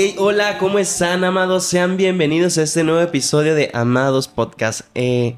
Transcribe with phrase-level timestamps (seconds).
[0.00, 1.64] Hey, hola, ¿cómo están, amados?
[1.64, 4.82] Sean bienvenidos a este nuevo episodio de Amados Podcast.
[4.94, 5.34] Eh,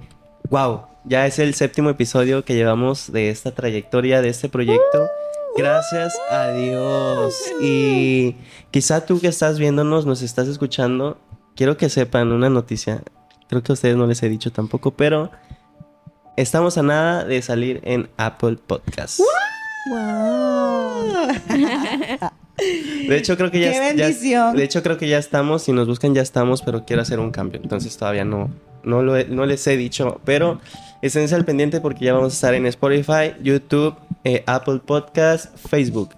[0.51, 5.09] wow, ya es el séptimo episodio que llevamos de esta trayectoria, de este proyecto.
[5.57, 7.35] Gracias a Dios.
[7.63, 8.37] Y
[8.71, 11.17] quizá tú que estás viéndonos, nos estás escuchando,
[11.57, 13.03] quiero que sepan una noticia.
[13.49, 15.31] Creo que a ustedes no les he dicho tampoco, pero
[16.37, 19.21] estamos a nada de salir en Apple Podcast.
[19.87, 21.29] Wow.
[23.09, 24.57] De hecho, creo que ya, ¡Qué ya- bendición!
[24.57, 25.63] de hecho, creo que ya estamos.
[25.63, 27.61] Si nos buscan, ya estamos, pero quiero hacer un cambio.
[27.63, 28.51] Entonces todavía no,
[28.85, 30.21] no, lo he- no les he dicho.
[30.25, 30.61] Pero
[31.03, 33.95] esténse al pendiente porque ya vamos a estar en Spotify, YouTube,
[34.25, 36.11] eh, Apple Podcast, Facebook.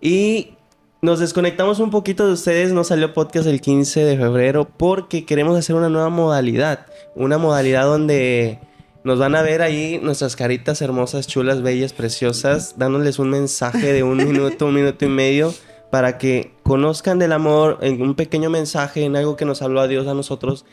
[0.00, 0.54] Y
[1.00, 2.72] nos desconectamos un poquito de ustedes.
[2.72, 6.86] No salió podcast el 15 de febrero porque queremos hacer una nueva modalidad.
[7.16, 8.60] Una modalidad donde
[9.04, 14.02] nos van a ver ahí nuestras caritas hermosas, chulas, bellas, preciosas, dándoles un mensaje de
[14.02, 15.52] un minuto, un minuto y medio
[15.90, 19.88] para que conozcan del amor en un pequeño mensaje, en algo que nos habló a
[19.88, 20.64] Dios a nosotros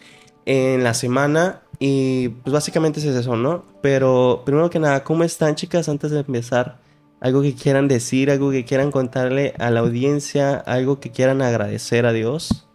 [0.45, 1.63] en la semana.
[1.79, 3.65] Y pues básicamente es eso, ¿no?
[3.81, 6.79] Pero primero que nada, ¿cómo están chicas antes de empezar?
[7.19, 12.05] Algo que quieran decir, algo que quieran contarle a la audiencia, algo que quieran agradecer
[12.05, 12.67] a Dios.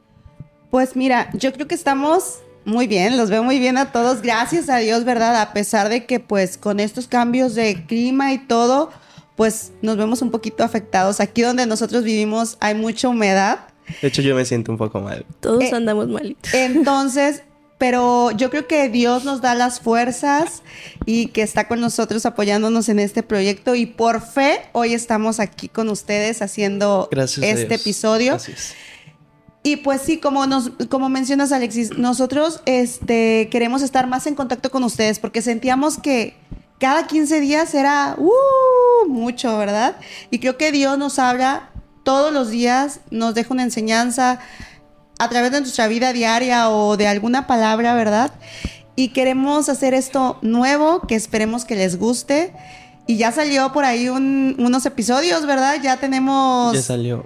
[0.70, 4.68] Pues mira, yo creo que estamos muy bien, los veo muy bien a todos, gracias
[4.68, 5.40] a Dios, ¿verdad?
[5.40, 8.90] A pesar de que pues con estos cambios de clima y todo,
[9.36, 11.20] pues nos vemos un poquito afectados.
[11.20, 13.60] Aquí donde nosotros vivimos hay mucha humedad,
[14.00, 15.26] De hecho, yo me siento un poco mal.
[15.40, 16.52] Todos Eh, andamos malitos.
[16.54, 17.42] entonces...
[17.76, 20.62] Pero yo creo que Dios nos da las fuerzas
[21.06, 25.68] y que está con nosotros apoyándonos en este proyecto y por fe hoy estamos aquí
[25.68, 28.36] con ustedes haciendo Gracias este episodio.
[28.36, 28.74] Es.
[29.66, 34.70] Y pues sí, como nos, como mencionas, Alexis, nosotros este, queremos estar más en contacto
[34.70, 36.36] con ustedes porque sentíamos que
[36.78, 39.96] cada 15 días era uh, mucho, ¿verdad?
[40.30, 41.70] Y creo que Dios nos habla
[42.02, 44.38] todos los días, nos deja una enseñanza
[45.18, 48.32] a través de nuestra vida diaria o de alguna palabra, ¿verdad?
[48.96, 52.52] Y queremos hacer esto nuevo, que esperemos que les guste.
[53.06, 55.76] Y ya salió por ahí un- unos episodios, ¿verdad?
[55.82, 56.74] Ya tenemos...
[56.74, 57.24] Ya salió.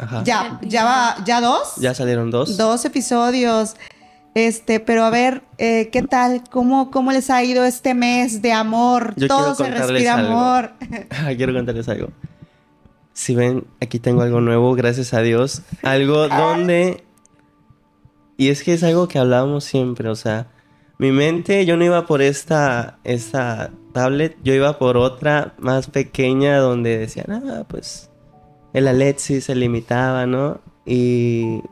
[0.00, 0.22] Ajá.
[0.24, 1.76] Ya, ya va, ya dos.
[1.76, 2.56] Ya salieron dos.
[2.56, 3.76] Dos episodios.
[4.34, 6.42] Este, pero a ver, eh, ¿qué tal?
[6.50, 9.12] ¿Cómo, ¿Cómo les ha ido este mes de amor?
[9.16, 10.30] Yo Todo quiero se contarles respira algo.
[10.30, 10.72] amor.
[11.36, 12.08] Quiero contarles algo.
[13.12, 15.62] Si ven, aquí tengo algo nuevo, gracias a Dios.
[15.82, 17.04] Algo donde...
[18.36, 20.46] Y es que es algo que hablábamos siempre, o sea,
[20.96, 26.58] mi mente, yo no iba por esta, esta tablet, yo iba por otra más pequeña
[26.58, 28.09] donde decían, ah, pues
[28.72, 30.60] el Alexis se limitaba, ¿no?
[30.86, 31.62] Y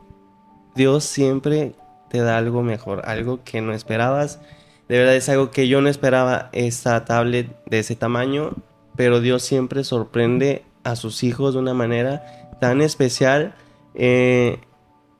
[0.75, 1.73] Dios siempre
[2.09, 4.39] te da algo mejor, algo que no esperabas.
[4.87, 8.55] De verdad es algo que yo no esperaba esta tablet de ese tamaño,
[8.95, 13.53] pero Dios siempre sorprende a sus hijos de una manera tan especial.
[13.93, 14.59] Eh,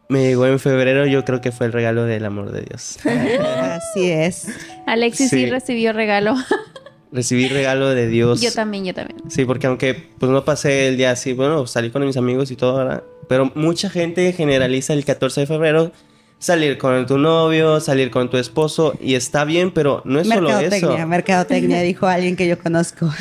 [0.10, 2.98] me llegó en febrero, yo creo que fue el regalo del amor de Dios.
[3.06, 4.48] Así es.
[4.88, 5.46] Alexis sí.
[5.46, 5.50] sí.
[5.50, 6.36] recibió regalo.
[7.12, 8.42] Recibí regalo de Dios.
[8.42, 9.20] Yo también, yo también.
[9.30, 12.56] Sí, porque aunque pues no pasé el día así, bueno, salí con mis amigos y
[12.56, 13.04] todo, ¿verdad?
[13.28, 15.92] Pero mucha gente generaliza el 14 de febrero
[16.40, 20.50] salir con tu novio, salir con tu esposo y está bien, pero no es solo
[20.50, 21.08] mercadotecnia, eso.
[21.08, 23.14] mercadotecnia, dijo alguien que yo conozco.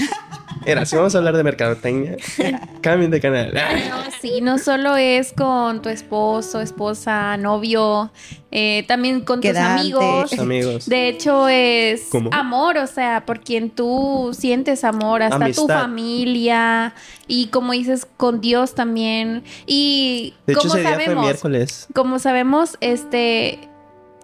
[0.67, 2.17] Era, si vamos a hablar de mercadotecnia,
[2.83, 3.55] cambien de canal.
[3.55, 8.11] No, sí, no solo es con tu esposo, esposa, novio,
[8.51, 9.81] eh, también con tus Quedante.
[9.81, 10.31] amigos.
[10.31, 10.87] Tus amigos.
[10.89, 12.31] De hecho, es ¿Cómo?
[12.33, 16.95] amor, o sea, por quien tú sientes amor, hasta tu familia
[17.27, 19.45] y como dices, con Dios también.
[19.67, 21.87] Y De hecho, como ese día fue sabemos, miércoles.
[21.95, 23.69] como sabemos, este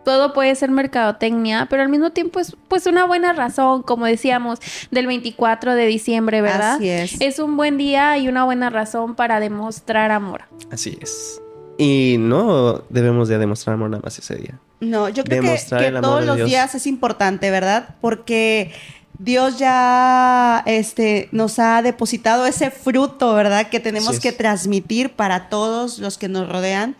[0.04, 4.58] todo puede ser mercadotecnia, pero al mismo tiempo es pues una buena razón, como decíamos,
[4.90, 6.74] del 24 de diciembre, ¿verdad?
[6.74, 7.20] Así es.
[7.20, 10.42] Es un buen día y una buena razón para demostrar amor.
[10.70, 11.40] Así es.
[11.78, 14.60] Y no debemos de demostrar amor nada más ese día.
[14.80, 16.48] No, yo creo que, Demostrar todos los Dios.
[16.48, 17.96] días es importante, ¿verdad?
[18.00, 18.72] Porque
[19.18, 23.68] Dios ya este, nos ha depositado ese fruto, ¿verdad?
[23.68, 26.96] Que tenemos que transmitir para todos los que nos rodean.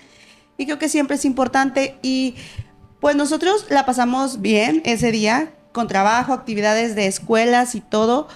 [0.57, 1.97] Y creo que siempre es importante.
[2.03, 2.37] Y
[3.05, 8.29] pues nosotros la pasamos bien ese día, con trabajo, actividades de escuelas y todo.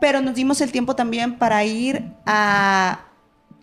[0.00, 2.98] Pero nos dimos el tiempo también para ir a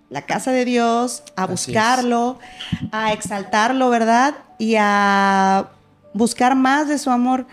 [0.09, 1.59] la casa de Dios, a Así es.
[1.67, 2.39] buscarlo,
[2.93, 4.35] a exaltarlo, ¿verdad?
[4.57, 5.71] Y a
[6.13, 7.45] buscar más de su amor.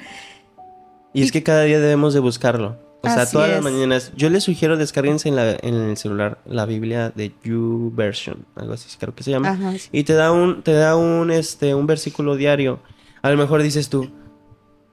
[1.12, 2.85] Y es que cada día debemos de buscarlo.
[3.06, 4.12] O sea, Así todas las mañanas.
[4.16, 8.72] Yo les sugiero descarguense en, la- en el celular la Biblia de You Version, algo
[8.74, 9.50] así creo que se llama.
[9.50, 9.72] Ajá.
[9.92, 12.80] Y te da un, te da un, este, un versículo diario.
[13.22, 14.10] A lo mejor dices tú,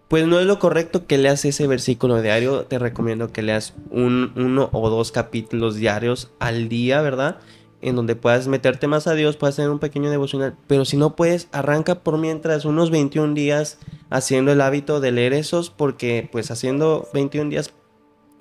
[0.08, 2.66] pues no es lo correcto que leas ese versículo diario.
[2.66, 7.38] Te recomiendo que leas un, uno o dos capítulos diarios al día, ¿verdad?
[7.86, 11.18] en donde puedas meterte más a Dios, puedas tener un pequeño devocional, pero si no
[11.18, 13.78] puedes, arranca por mientras unos 21 días
[14.10, 17.74] haciendo el hábito de leer esos, porque pues haciendo 21 días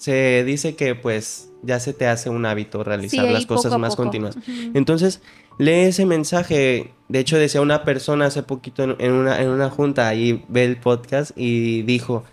[0.03, 3.93] se dice que pues ya se te hace un hábito realizar Sí, las cosas más
[3.95, 4.03] poco.
[4.03, 4.37] continuas.
[4.75, 5.23] Entonces,
[5.59, 6.93] lee ese mensaje.
[7.09, 10.65] De hecho, decía una persona hace poquito en, en una, en una junta, ahí ve
[10.65, 12.25] el podcast y dijo,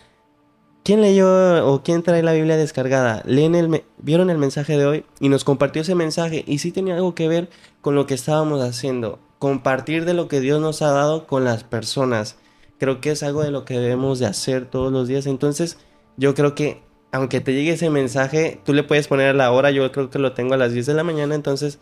[0.84, 3.22] ¿quién leyó o quién trae la Biblia descargada?
[3.28, 6.96] Leen el, vieron el mensaje de hoy y nos compartió ese mensaje y sí tenía
[6.96, 7.52] algo que ver
[7.82, 9.20] con lo que estábamos haciendo.
[9.38, 12.36] Compartir de lo que Dios nos ha dado con las personas.
[12.80, 15.28] Creo que es algo de lo que debemos de hacer todos los días.
[15.28, 15.78] Entonces,
[16.18, 16.82] yo creo que
[17.12, 20.34] aunque te llegue ese mensaje, tú le puedes poner la hora, yo creo que lo
[20.34, 21.80] tengo a las 10 de la mañana, entonces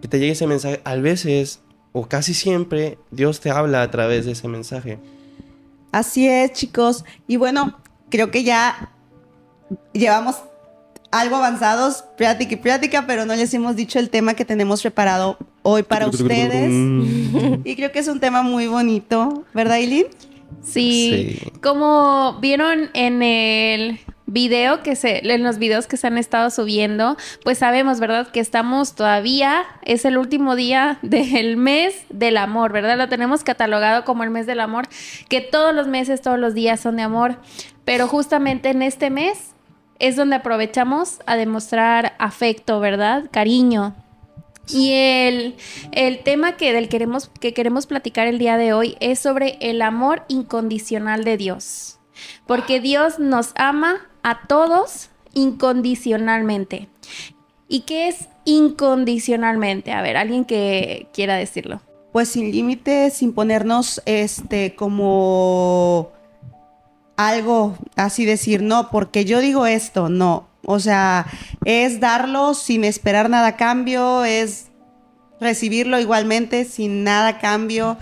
[0.00, 1.60] que te llegue ese mensaje, a veces
[1.92, 4.98] o casi siempre Dios te habla a través de ese mensaje.
[5.92, 7.04] Así es, chicos.
[7.28, 7.78] Y bueno,
[8.10, 8.90] creo que ya
[9.92, 10.36] llevamos
[11.12, 15.38] algo avanzados, plática y plática, pero no les hemos dicho el tema que tenemos preparado
[15.62, 16.70] hoy para ustedes.
[17.64, 20.06] Y creo que es un tema muy bonito, ¿verdad, Eileen?
[20.62, 21.52] Sí, Sí.
[21.62, 27.16] como vieron en el video que se, en los videos que se han estado subiendo,
[27.42, 28.28] pues sabemos, ¿verdad?
[28.28, 32.96] Que estamos todavía, es el último día del mes del amor, ¿verdad?
[32.96, 34.88] Lo tenemos catalogado como el mes del amor,
[35.28, 37.36] que todos los meses, todos los días son de amor,
[37.84, 39.54] pero justamente en este mes
[39.98, 43.24] es donde aprovechamos a demostrar afecto, ¿verdad?
[43.30, 43.94] Cariño,
[44.68, 45.56] y el,
[45.92, 49.82] el tema que, del queremos, que queremos platicar el día de hoy es sobre el
[49.82, 51.98] amor incondicional de Dios.
[52.46, 56.88] Porque Dios nos ama a todos incondicionalmente.
[57.68, 59.92] ¿Y qué es incondicionalmente?
[59.92, 61.80] A ver, alguien que quiera decirlo.
[62.12, 66.10] Pues sin límites, sin ponernos este como
[67.16, 70.48] algo así decir, no, porque yo digo esto, no.
[70.64, 71.26] O sea,
[71.64, 74.70] es darlo sin esperar nada a cambio, es
[75.40, 77.98] recibirlo igualmente sin nada a cambio.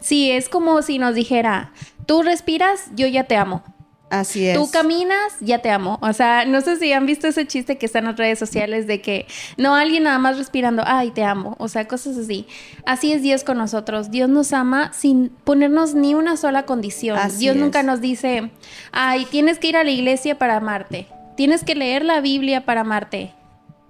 [0.00, 1.72] Sí, es como si nos dijera,
[2.06, 3.62] tú respiras, yo ya te amo.
[4.12, 4.58] Así es.
[4.58, 5.98] Tú caminas, ya te amo.
[6.02, 8.86] O sea, no sé si han visto ese chiste que está en las redes sociales
[8.86, 9.26] de que
[9.56, 11.56] no alguien nada más respirando, ay, te amo.
[11.58, 12.46] O sea, cosas así.
[12.84, 14.10] Así es Dios con nosotros.
[14.10, 17.16] Dios nos ama sin ponernos ni una sola condición.
[17.18, 18.50] Así Dios nunca nos dice,
[18.92, 21.06] ay, tienes que ir a la iglesia para amarte.
[21.34, 23.32] Tienes que leer la Biblia para amarte.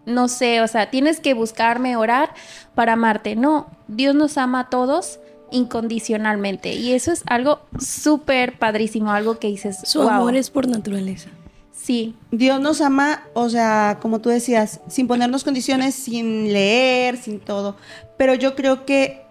[0.07, 2.33] No sé, o sea, tienes que buscarme, orar
[2.77, 3.35] para amarte.
[3.35, 5.19] No, Dios nos ama a todos
[5.53, 6.75] incondicionalmente.
[6.75, 10.09] Y eso es algo súper padrísimo, algo que dices, Su "Wow".
[10.11, 11.29] amor es por naturaleza.
[11.73, 17.41] Sí, Dios nos ama, o sea, como tú decías, sin ponernos condiciones, sin leer, sin
[17.41, 17.77] todo.
[18.17, 19.23] Pero yo creo que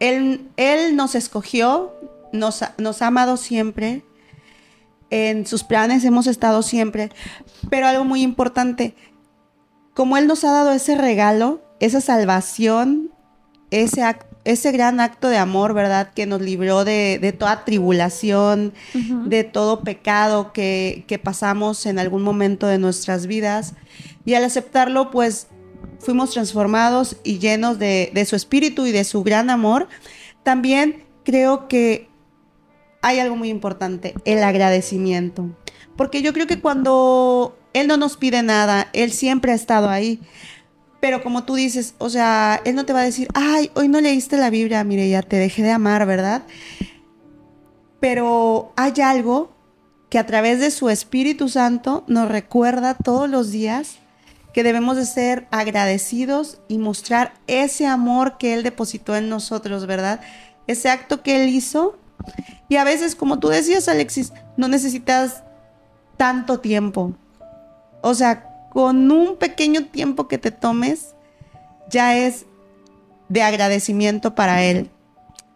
[0.00, 1.92] Él, él nos escogió,
[2.32, 4.02] nos, ha- nos ha amado siempre.
[5.10, 7.10] En sus planes hemos estado siempre.
[7.70, 8.96] Pero algo muy importante,
[9.94, 13.10] como Él nos ha dado ese regalo, esa salvación,
[13.70, 16.12] ese, ac- ese gran acto de amor, ¿verdad?
[16.14, 18.72] Que nos libró de, de toda tribulación,
[19.26, 23.74] de todo pecado que, que pasamos en algún momento de nuestras vidas.
[24.24, 25.46] Y al aceptarlo, pues
[26.00, 29.88] fuimos transformados y llenos de, de su espíritu y de su gran amor.
[30.42, 32.08] También creo que
[33.00, 35.50] hay algo muy importante, el agradecimiento.
[35.96, 40.20] Porque yo creo que cuando Él no nos pide nada, Él siempre ha estado ahí.
[41.02, 44.00] Pero como tú dices, o sea, Él no te va a decir, ay, hoy no
[44.00, 46.42] leíste la Biblia, mire, ya te dejé de amar, ¿verdad?
[47.98, 49.50] Pero hay algo
[50.10, 53.96] que a través de su Espíritu Santo nos recuerda todos los días
[54.54, 60.20] que debemos de ser agradecidos y mostrar ese amor que Él depositó en nosotros, ¿verdad?
[60.68, 61.98] Ese acto que Él hizo.
[62.68, 65.42] Y a veces, como tú decías, Alexis, no necesitas
[66.16, 67.12] tanto tiempo.
[68.02, 71.14] O sea, con un pequeño tiempo que te tomes,
[71.90, 72.46] ya es
[73.28, 74.88] de agradecimiento para Él.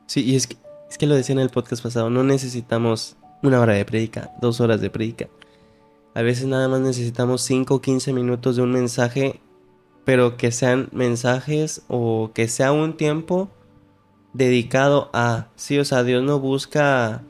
[0.05, 0.59] Sí, y es que,
[0.91, 4.61] es que lo decía en el podcast pasado, no necesitamos una hora de predica, dos
[4.61, 5.29] horas de predica.
[6.15, 9.41] A veces nada más necesitamos 5 o 15 minutos de un mensaje,
[10.05, 13.49] pero que sean mensajes o que sea un tiempo
[14.35, 17.23] dedicado a, sí, o sea, Dios no busca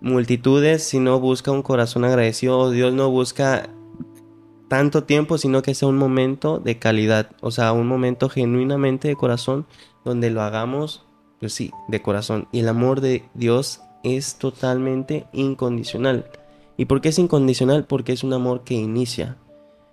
[0.00, 3.68] multitudes, sino busca un corazón agradecido, Dios no busca
[4.68, 9.16] tanto tiempo, sino que sea un momento de calidad, o sea, un momento genuinamente de
[9.16, 9.66] corazón
[10.04, 11.04] donde lo hagamos,
[11.40, 12.48] pues sí, de corazón.
[12.52, 16.30] Y el amor de Dios es totalmente incondicional.
[16.76, 17.84] ¿Y por qué es incondicional?
[17.84, 19.36] Porque es un amor que inicia.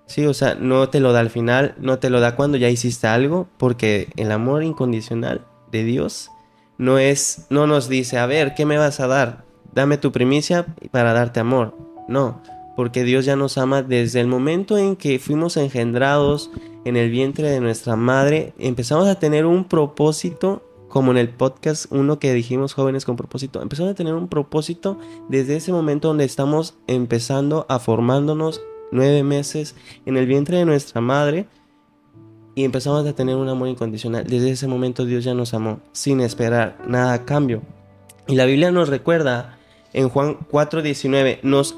[0.06, 2.70] Sí, o sea, no te lo da al final, no te lo da cuando ya
[2.70, 5.42] hiciste algo, porque el amor incondicional
[5.72, 6.30] de Dios
[6.78, 9.46] no es, no nos dice, a ver, ¿qué me vas a dar?
[9.74, 11.76] Dame tu primicia para darte amor.
[12.08, 12.42] No,
[12.76, 16.52] porque Dios ya nos ama desde el momento en que fuimos engendrados
[16.84, 21.88] en el vientre de nuestra madre, empezamos a tener un propósito, como en el podcast
[21.92, 26.26] uno que dijimos jóvenes con propósito, empezamos a tener un propósito desde ese momento donde
[26.26, 31.48] estamos empezando a formándonos nueve meses en el vientre de nuestra madre
[32.56, 34.26] y empezamos a tener un amor incondicional.
[34.26, 37.62] Desde ese momento Dios ya nos amó sin esperar nada a cambio.
[38.28, 39.58] Y la Biblia nos recuerda
[39.94, 41.76] en Juan 4:19, nos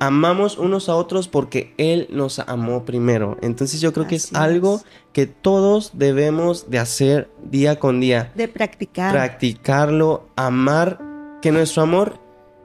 [0.00, 3.36] amamos unos a otros porque Él nos amó primero.
[3.42, 4.84] Entonces yo creo que es Así algo es.
[5.12, 8.32] que todos debemos de hacer día con día.
[8.34, 9.12] De practicar.
[9.12, 11.00] Practicarlo, amar,
[11.42, 12.18] que nuestro amor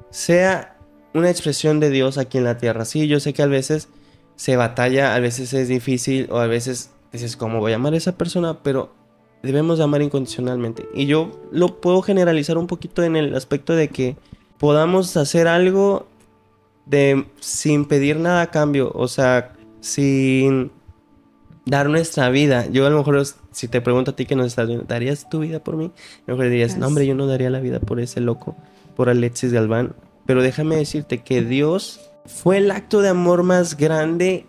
[0.09, 0.77] sea
[1.13, 2.85] una expresión de Dios aquí en la tierra.
[2.85, 3.89] Sí, yo sé que a veces
[4.37, 7.97] se batalla, a veces es difícil o a veces dices, ¿cómo voy a amar a
[7.97, 8.59] esa persona?
[8.63, 8.93] Pero
[9.43, 10.87] debemos de amar incondicionalmente.
[10.93, 14.15] Y yo lo puedo generalizar un poquito en el aspecto de que
[14.57, 16.07] podamos hacer algo
[16.85, 20.71] de sin pedir nada a cambio, o sea, sin
[21.65, 22.67] dar nuestra vida.
[22.67, 25.39] Yo a lo mejor si te pregunto a ti que nos estás viendo, ¿darías tu
[25.39, 25.85] vida por mí?
[25.85, 28.55] A lo mejor dirías, no hombre, yo no daría la vida por ese loco,
[28.95, 29.95] por Alexis Galván.
[30.25, 34.45] Pero déjame decirte que Dios fue el acto de amor más grande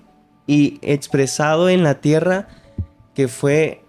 [0.47, 2.49] y expresado en la tierra
[3.15, 3.83] que fue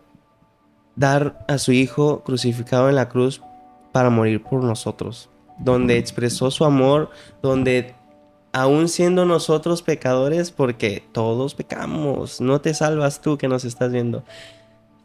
[0.96, 3.42] dar a su hijo crucificado en la cruz
[3.92, 7.10] para morir por nosotros, donde expresó su amor,
[7.42, 7.96] donde
[8.60, 14.24] aún siendo nosotros pecadores, porque todos pecamos, no te salvas tú que nos estás viendo.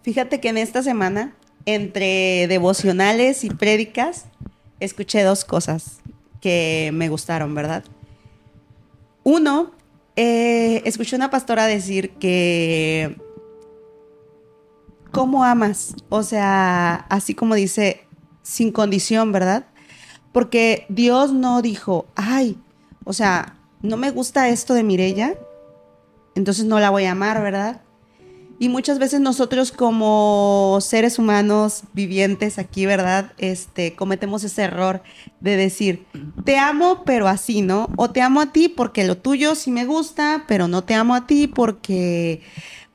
[0.02, 1.34] Fíjate que en esta semana,
[1.66, 4.26] entre devocionales y prédicas,
[4.80, 6.00] escuché dos cosas
[6.40, 7.84] que me gustaron, ¿verdad?
[9.22, 9.70] Uno,
[10.16, 13.16] eh, escuché una pastora decir que
[15.12, 15.94] ¿cómo amas?
[16.08, 18.04] O sea, así como dice,
[18.42, 19.66] sin condición, ¿verdad?
[20.32, 22.58] Porque Dios no dijo, ay,
[23.04, 25.34] o sea, no me gusta esto de Mirella,
[26.34, 27.82] entonces no la voy a amar, ¿verdad?
[28.58, 33.32] Y muchas veces nosotros como seres humanos vivientes aquí, ¿verdad?
[33.38, 35.02] Este, cometemos ese error
[35.40, 36.06] de decir,
[36.44, 37.88] te amo, pero así, ¿no?
[37.96, 41.16] O te amo a ti porque lo tuyo sí me gusta, pero no te amo
[41.16, 42.40] a ti porque,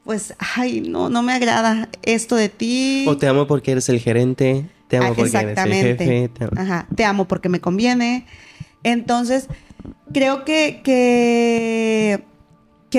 [0.06, 3.04] pues, ay, no, no me agrada esto de ti.
[3.06, 6.30] O te amo porque eres el gerente, te amo Ah, porque eres el jefe.
[6.34, 8.26] te amo- Ajá, te amo porque me conviene.
[8.84, 9.48] Entonces,
[10.14, 12.24] creo que, que,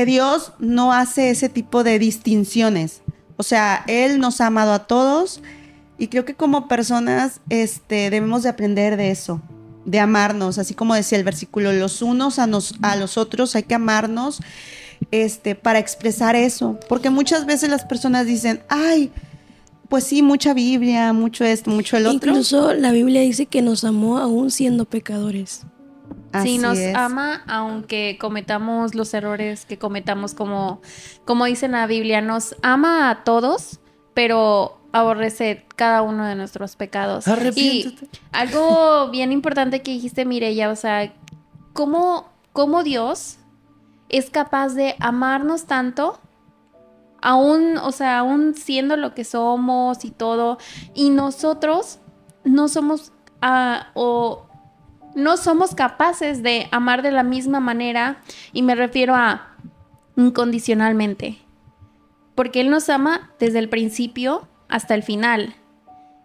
[0.05, 3.03] Dios no hace ese tipo de distinciones.
[3.37, 5.43] O sea, Él nos ha amado a todos
[5.99, 9.43] y creo que como personas este, debemos de aprender de eso,
[9.85, 13.65] de amarnos, así como decía el versículo, los unos a, nos, a los otros hay
[13.65, 14.41] que amarnos
[15.11, 16.79] este, para expresar eso.
[16.89, 19.11] Porque muchas veces las personas dicen, ay,
[19.89, 22.31] pues sí, mucha Biblia, mucho esto, mucho el otro.
[22.31, 25.63] Incluso la Biblia dice que nos amó aún siendo pecadores.
[26.41, 26.95] Así sí, nos es.
[26.95, 30.81] ama aunque cometamos los errores que cometamos como,
[31.25, 33.81] como dice en la Biblia, nos ama a todos,
[34.15, 37.27] pero aborrece cada uno de nuestros pecados.
[37.55, 37.99] Y
[38.33, 41.13] algo bien importante que dijiste, Mireya, o sea,
[41.73, 43.39] ¿cómo, cómo Dios
[44.09, 46.19] es capaz de amarnos tanto,
[47.21, 50.59] aún, o sea, aún siendo lo que somos y todo,
[50.95, 51.99] y nosotros
[52.45, 54.48] no somos, ah, o
[55.19, 58.23] no somos capaces de amar de la misma manera,
[58.53, 59.57] y me refiero a
[60.17, 61.39] incondicionalmente,
[62.35, 65.55] porque Él nos ama desde el principio hasta el final,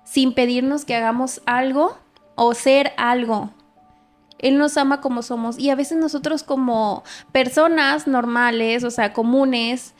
[0.03, 1.97] sin pedirnos que hagamos algo
[2.35, 3.51] o ser algo.
[4.37, 9.95] Él nos ama como somos y a veces nosotros como personas normales, o sea, comunes,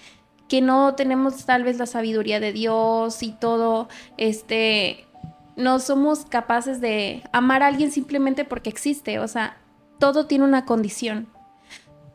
[0.49, 5.07] que no tenemos tal vez la sabiduría de Dios y todo, este,
[5.55, 9.57] no somos capaces de amar a alguien simplemente porque existe, o sea,
[9.99, 11.27] todo tiene una condición.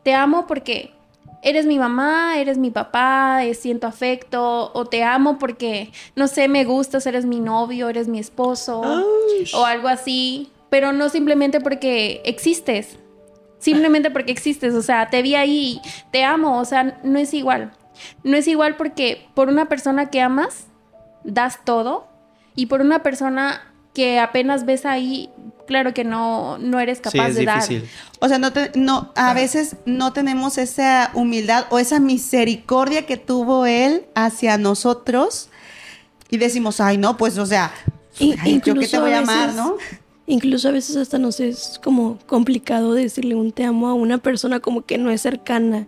[0.03, 0.93] Te amo porque
[1.41, 6.47] eres mi mamá, eres mi papá, eh, siento afecto, o te amo porque, no sé,
[6.47, 8.81] me gustas, eres mi novio, eres mi esposo,
[9.53, 12.99] o algo así, pero no simplemente porque existes,
[13.57, 15.81] simplemente porque existes, o sea, te vi ahí,
[16.11, 17.71] te amo, o sea, no es igual.
[18.23, 20.67] No es igual porque por una persona que amas,
[21.23, 22.07] das todo,
[22.59, 23.61] y por una persona
[23.93, 25.29] que apenas ves ahí,
[25.67, 27.61] claro que no, no eres Sí, capaz es de dar.
[27.61, 27.89] difícil.
[28.19, 33.17] O sea, no, te- no, a veces no tenemos esa humildad o esa misericordia que
[33.17, 35.49] tuvo Él hacia nosotros
[36.29, 37.71] y decimos, ay, no, pues, o sea,
[38.19, 39.75] ay, yo qué te voy a a amar, veces- ¿no?
[40.27, 44.59] Incluso a veces hasta nos es como complicado decirle un te amo a una persona
[44.59, 45.87] como que no es cercana.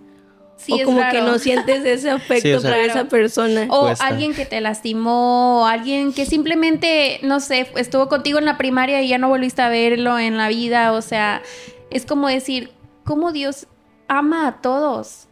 [0.63, 3.00] Sí, o es como que no sientes ese afecto Sí, o sea- por Claro.
[3.00, 3.68] esa persona.
[3.70, 4.06] O Cuesta.
[4.06, 9.01] alguien que te lastimó, o alguien que simplemente, no sé, estuvo contigo en la primaria
[9.01, 10.91] y ya no volviste a verlo en la vida.
[10.94, 11.41] O sea,
[11.89, 12.72] es como decir,
[13.06, 13.68] ¿cómo Dios
[14.08, 15.27] ama a todos?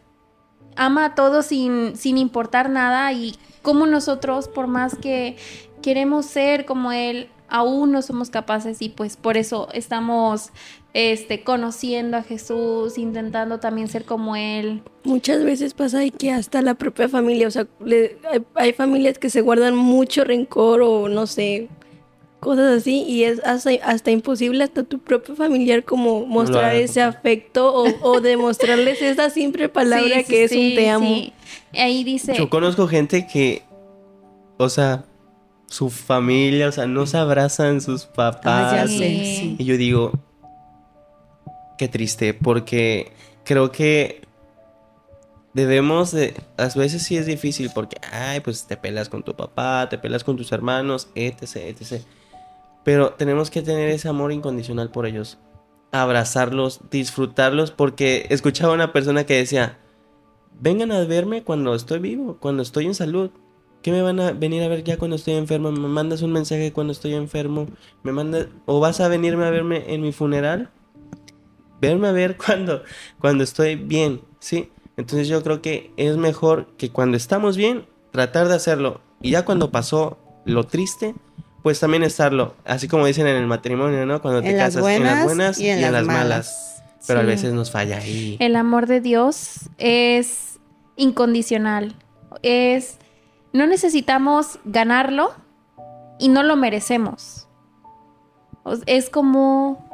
[0.76, 5.36] ama a todos sin, sin importar nada y como nosotros, por más que
[5.82, 10.50] queremos ser como Él, aún no somos capaces y pues por eso estamos
[10.92, 14.82] este, conociendo a Jesús, intentando también ser como Él.
[15.04, 19.18] Muchas veces pasa ahí que hasta la propia familia, o sea, le- hay, hay familias
[19.18, 21.68] que se guardan mucho rencor o no sé,
[22.40, 27.72] cosas así, y es hasta, hasta imposible hasta tu propio familiar como mostrar ese afecto
[27.72, 31.06] o, o demostrarles esa simple palabra Sí, sí, que es sí, un te amo.
[31.14, 31.32] sí.
[31.74, 33.62] Ahí dice, Yo conozco gente que,
[34.58, 35.04] o sea,
[35.66, 38.72] su familia, o sea, no se abrazan sus papás.
[38.72, 38.98] Ah, ya sí.
[38.98, 39.56] sé, sí.
[39.58, 40.12] Y yo digo,
[41.80, 43.10] qué triste, porque
[43.42, 44.20] creo que
[45.54, 49.88] debemos de, a veces sí es difícil porque, ay, pues te pelas con tu papá,
[49.88, 52.02] te pelas con tus hermanos, etc, etc.
[52.84, 55.38] Pero tenemos que tener ese amor incondicional por ellos,
[55.90, 59.78] abrazarlos, disfrutarlos, porque escuchaba una persona que decía,
[60.60, 63.30] vengan a verme cuando estoy vivo, cuando estoy en salud.
[63.80, 65.72] ¿Qué me van a venir a ver ya cuando estoy enfermo?
[65.72, 67.68] ¿Me mandas un mensaje cuando estoy enfermo?
[68.02, 70.70] ¿Me mandas o vas a venirme a verme en mi funeral?
[71.80, 72.82] Verme a ver cuando
[73.18, 74.70] cuando estoy bien, ¿sí?
[74.96, 79.44] Entonces yo creo que es mejor que cuando estamos bien tratar de hacerlo y ya
[79.44, 81.14] cuando pasó lo triste,
[81.62, 84.20] pues también estarlo, así como dicen en el matrimonio, ¿no?
[84.22, 86.06] Cuando te En las casas en las buenas y en las malas.
[86.06, 86.82] malas.
[87.06, 88.36] Pero a veces nos falla ahí.
[88.40, 90.58] el amor de Dios es
[90.96, 91.94] incondicional.
[92.42, 92.98] Es
[93.52, 95.32] no necesitamos ganarlo
[96.18, 97.48] y no lo merecemos.
[98.86, 99.89] Es como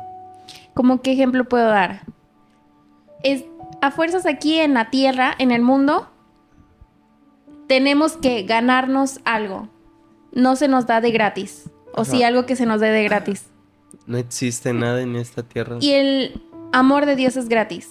[0.77, 2.03] como qué ejemplo puedo dar.
[3.23, 3.45] Es
[3.81, 6.07] a fuerzas aquí en la tierra, en el mundo,
[7.67, 9.71] tenemos que ganarnos algo.
[10.33, 11.71] No se nos da de gratis.
[11.95, 12.27] O sí, Ajá.
[12.29, 13.47] algo que se nos dé de gratis.
[14.07, 15.79] No existe nada en esta tierra.
[15.81, 16.43] Y el
[16.75, 17.89] amor de Dios es gratis.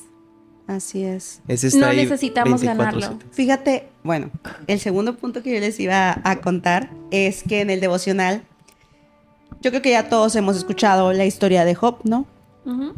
[0.68, 1.42] Así es.
[1.48, 2.66] Ese está no ahí necesitamos 24/7.
[2.66, 3.20] ganarlo.
[3.32, 4.30] Fíjate, bueno,
[4.68, 8.44] el segundo punto que yo les iba a contar es que en el devocional,
[9.62, 12.28] yo creo que ya todos hemos escuchado la historia de Job, ¿no?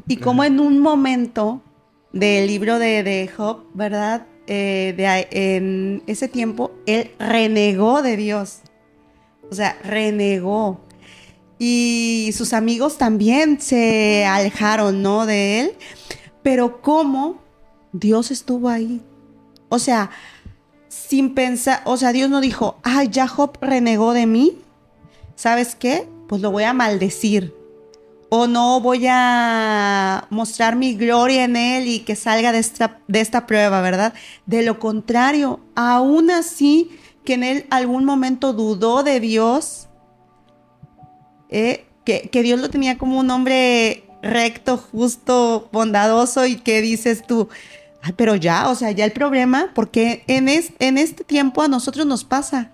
[0.08, 1.62] Y como en un momento
[2.13, 4.25] del libro de, de Job, ¿verdad?
[4.47, 8.60] Eh, de en ese tiempo, él renegó de Dios.
[9.51, 10.80] O sea, renegó.
[11.60, 15.25] Y sus amigos también se alejaron, ¿no?
[15.25, 15.71] De él.
[16.43, 17.41] Pero cómo
[17.91, 19.01] Dios estuvo ahí.
[19.69, 20.12] O sea,
[20.88, 24.60] sin pensar, o sea, Dios no dijo, ay, ya Job renegó de mí.
[25.36, 26.08] ¿Sabes qué?
[26.30, 27.57] Pues lo voy a maldecir
[28.30, 33.22] o no voy a mostrar mi gloria en él y que salga de esta, de
[33.22, 34.13] esta prueba, ¿verdad?
[34.46, 36.90] De lo contrario, aún así
[37.24, 39.88] que en él algún momento dudó de Dios,
[41.50, 47.24] eh, que, que Dios lo tenía como un hombre recto, justo, bondadoso y que dices
[47.26, 47.50] tú,
[48.02, 51.68] ay, pero ya, o sea, ya el problema, porque en, es- en este tiempo a
[51.68, 52.72] nosotros nos pasa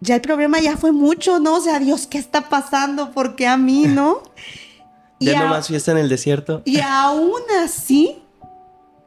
[0.00, 1.54] ya el problema ya fue mucho, ¿no?
[1.56, 3.10] O sea, Dios, ¿qué está pasando?
[3.12, 4.18] ¿Por qué a mí, no?
[5.18, 6.62] Y, Ya a- no más fiesta en el desierto.
[6.64, 8.18] y aún así,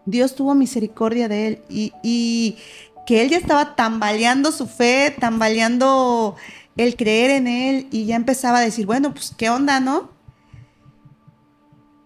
[0.06, 2.58] Dios tuvo misericordia de él y, y
[3.06, 6.36] que él ya estaba tambaleando su fe, tambaleando
[6.78, 10.10] el creer en él y ya empezaba a decir, bueno, pues, ¿qué onda, no?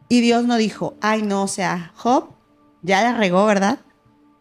[0.10, 2.30] Y Dios no dijo, ay, no, o sea, Job
[2.82, 3.80] ya la regó, ¿verdad?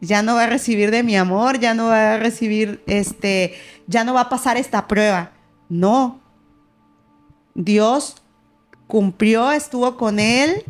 [0.01, 3.55] Ya no va a recibir de mi amor, ya no va a recibir, este,
[3.93, 5.31] ya no va a pasar esta prueba.
[5.69, 6.21] No.
[7.55, 8.17] Dios
[8.87, 10.65] cumplió, estuvo con él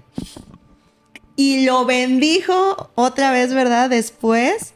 [1.37, 3.89] y lo bendijo otra vez, ¿verdad?
[3.89, 4.75] Después.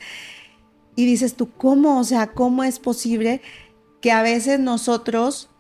[0.95, 1.99] Y dices tú, ¿cómo?
[1.99, 3.43] O sea, ¿cómo es posible
[4.01, 5.51] que a veces nosotros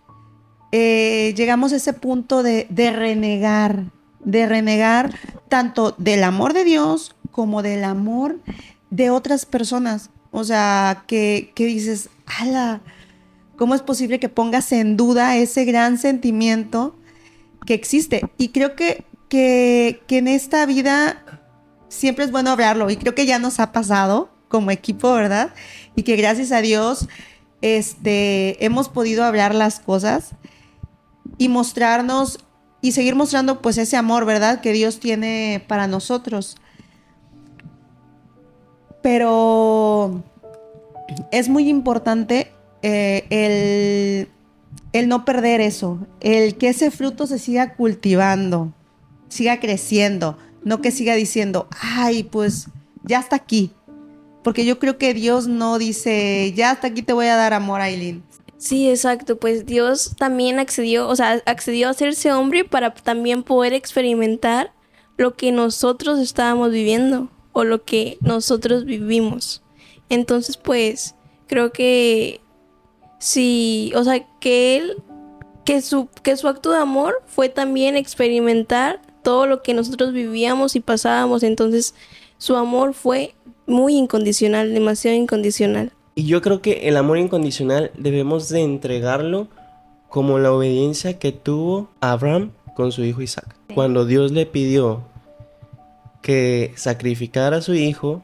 [0.72, 5.18] eh, llegamos a ese punto de, de renegar, de renegar
[5.48, 8.38] tanto del amor de Dios como del amor
[8.90, 10.10] de otras personas?
[10.38, 12.82] O sea, que, que dices, ala,
[13.56, 16.94] ¿cómo es posible que pongas en duda ese gran sentimiento
[17.64, 18.20] que existe?
[18.36, 21.24] Y creo que, que, que en esta vida
[21.88, 25.54] siempre es bueno hablarlo y creo que ya nos ha pasado como equipo, ¿verdad?
[25.94, 27.08] Y que gracias a Dios
[27.62, 30.32] este, hemos podido hablar las cosas
[31.38, 32.40] y mostrarnos
[32.82, 34.60] y seguir mostrando pues ese amor, ¿verdad?
[34.60, 36.56] Que Dios tiene para nosotros.
[39.02, 40.22] Pero
[41.30, 44.28] es muy importante eh, el,
[44.92, 48.72] el no perder eso, el que ese fruto se siga cultivando,
[49.28, 52.68] siga creciendo, no que siga diciendo, ay, pues
[53.04, 53.72] ya está aquí.
[54.42, 57.80] Porque yo creo que Dios no dice, ya hasta aquí te voy a dar amor,
[57.80, 58.22] Aileen.
[58.58, 63.74] Sí, exacto, pues Dios también accedió, o sea, accedió a hacerse hombre para también poder
[63.74, 64.72] experimentar
[65.16, 67.28] lo que nosotros estábamos viviendo.
[67.56, 69.62] O lo que nosotros vivimos.
[70.10, 71.14] Entonces, pues,
[71.46, 72.42] creo que
[73.18, 75.02] sí, o sea, que él,
[75.64, 80.76] que su, que su acto de amor fue también experimentar todo lo que nosotros vivíamos
[80.76, 81.42] y pasábamos.
[81.42, 81.94] Entonces,
[82.36, 83.34] su amor fue
[83.66, 85.92] muy incondicional, demasiado incondicional.
[86.14, 89.48] Y yo creo que el amor incondicional debemos de entregarlo
[90.10, 93.56] como la obediencia que tuvo Abraham con su hijo Isaac.
[93.74, 95.04] Cuando Dios le pidió
[96.26, 98.20] que sacrificara a su hijo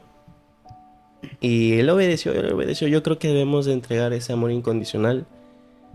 [1.39, 5.25] y él obedeció, él obedeció, yo creo que debemos de entregar ese amor incondicional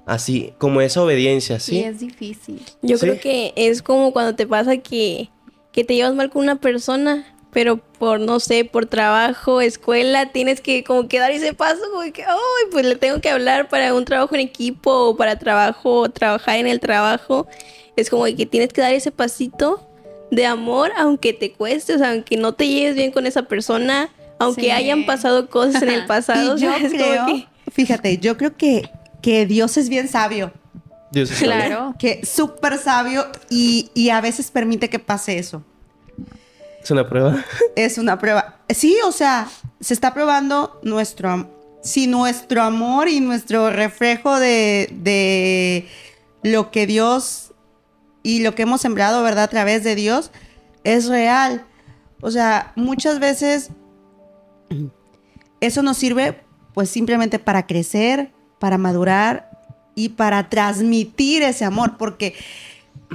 [0.07, 1.81] así, como esa obediencia, ¿sí?
[1.81, 2.63] Y es difícil.
[2.81, 3.05] Yo Sí.
[3.05, 5.29] creo que es como cuando te pasa que,
[5.71, 10.63] que te llevas mal con una persona, pero por, no sé, por trabajo, escuela, tienes
[10.63, 13.93] que como que dar ese paso, como que, ay, pues le tengo que hablar para
[13.93, 17.47] un trabajo en equipo o para trabajo, o trabajar en el trabajo.
[17.97, 19.88] Es como que tienes que dar ese pasito
[20.31, 24.09] de amor, aunque te cueste, o sea, aunque no te lleves bien con esa persona,
[24.39, 24.71] aunque Sí.
[24.71, 26.57] hayan pasado cosas en el pasado.
[26.57, 28.91] Yo creo, que- fíjate, yo creo que,
[29.23, 30.53] que Dios es bien sabio,
[31.11, 31.53] Dios es sabio.
[31.55, 31.95] Claro.
[31.99, 35.63] que es súper sabio y, y a veces permite que pase eso.
[36.83, 37.45] Es una prueba.
[37.77, 38.59] Es una prueba.
[38.69, 39.49] Sí, o sea,
[39.81, 41.49] se está probando nuestro am-
[41.83, 45.87] si nuestro amor y nuestro reflejo de, de
[46.43, 47.48] lo que Dios
[48.29, 49.45] y lo que hemos sembrado, ¿verdad?
[49.45, 50.31] A través de Dios
[50.85, 51.65] es real.
[52.21, 53.71] O sea, muchas veces
[55.61, 56.43] eso nos sirve
[56.75, 59.51] pues simplemente para crecer, para madurar
[59.95, 62.35] y para transmitir ese amor, porque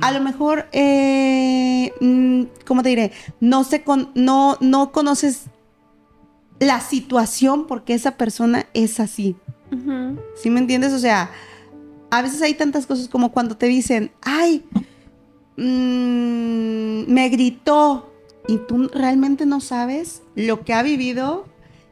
[0.02, 3.12] a lo mejor, eh, mm, ¿cómo te diré?
[3.39, 5.43] No, se con- no, no conoces
[6.60, 9.36] la situación porque esa persona es así.
[9.71, 10.17] Ujú.
[10.36, 10.91] ¿Sí me entiendes?
[10.91, 11.30] O sea,
[12.10, 14.65] a veces hay tantas cosas como cuando te dicen, ay,
[15.58, 18.12] mm, me gritó
[18.48, 21.46] y tú realmente no sabes lo que ha vivido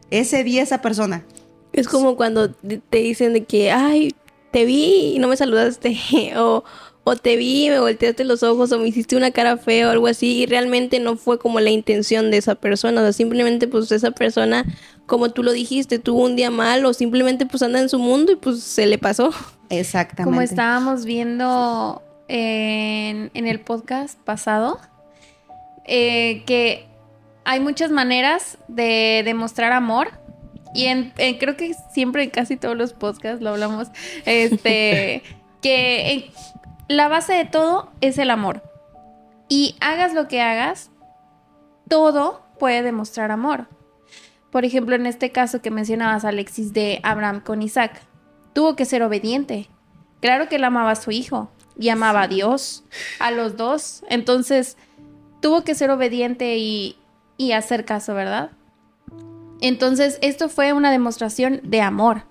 [0.10, 1.26] ese día esa persona.
[1.74, 4.14] Es como cuando te te dicen de que, ay,
[4.52, 5.98] te vi y no me saludaste,
[6.38, 6.64] o,
[7.04, 9.92] o te vi y me volteaste los ojos, o me hiciste una cara fea o
[9.92, 13.68] algo así, y realmente no fue como la intención de esa persona, o sea, simplemente
[13.68, 14.66] pues esa persona,
[15.06, 18.34] como tú lo dijiste, tuvo un día mal, o simplemente pues anda en su mundo
[18.34, 19.32] y pues se le pasó.
[19.70, 20.30] Exactamente.
[20.30, 22.02] Como estábamos viendo
[22.34, 24.80] en, en el podcast pasado,
[25.86, 26.88] eh, que
[27.44, 30.12] hay muchas maneras de demostrar amor.
[30.74, 33.90] Y en, en- creo que siempre en casi todos los podcasts lo hablamos.
[34.26, 35.24] Este,
[35.62, 36.26] que en-
[36.88, 38.64] la base de todo es el amor.
[39.50, 40.90] Y hagas lo que hagas,
[41.90, 43.68] todo puede demostrar amor.
[44.52, 48.02] Por ejemplo, en este caso que mencionabas, Alexis, de Abraham con Isaac,
[48.54, 49.68] tuvo que ser obediente.
[50.22, 52.84] Claro que él amaba a su hijo y amaba a Dios,
[53.20, 54.04] a los dos.
[54.10, 54.78] Entonces,
[55.42, 56.98] tuvo que ser obediente y,
[57.38, 58.52] y hacer caso, ¿verdad?
[59.62, 62.24] Entonces, esto fue una demostración de amor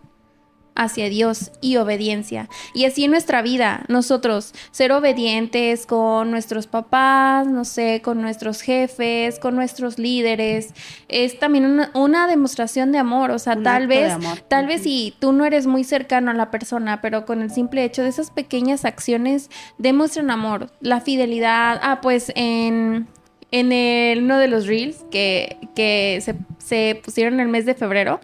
[0.81, 2.49] hacia Dios y obediencia.
[2.73, 8.63] Y así en nuestra vida, nosotros ser obedientes con nuestros papás, no sé, con nuestros
[8.63, 10.73] jefes, con nuestros líderes,
[11.09, 13.31] es también una, una demostración de amor.
[13.31, 14.15] O sea, Un tal vez,
[14.49, 17.85] tal vez si tú no eres muy cercano a la persona, pero con el simple
[17.85, 21.79] hecho de esas pequeñas acciones demuestran amor, la fidelidad.
[21.83, 23.07] Ah, pues en
[23.53, 27.75] en el, uno de los reels que, que se, se pusieron en el mes de
[27.75, 28.21] febrero,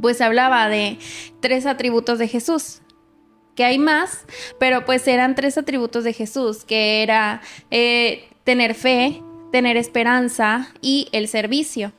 [0.00, 0.98] pues hablaba de
[1.40, 2.80] tres atributos de Jesús.
[3.54, 4.24] Que hay más,
[4.58, 9.22] pero pues eran tres atributos de Jesús, que era eh, tener fe,
[9.52, 11.92] tener esperanza y el servicio.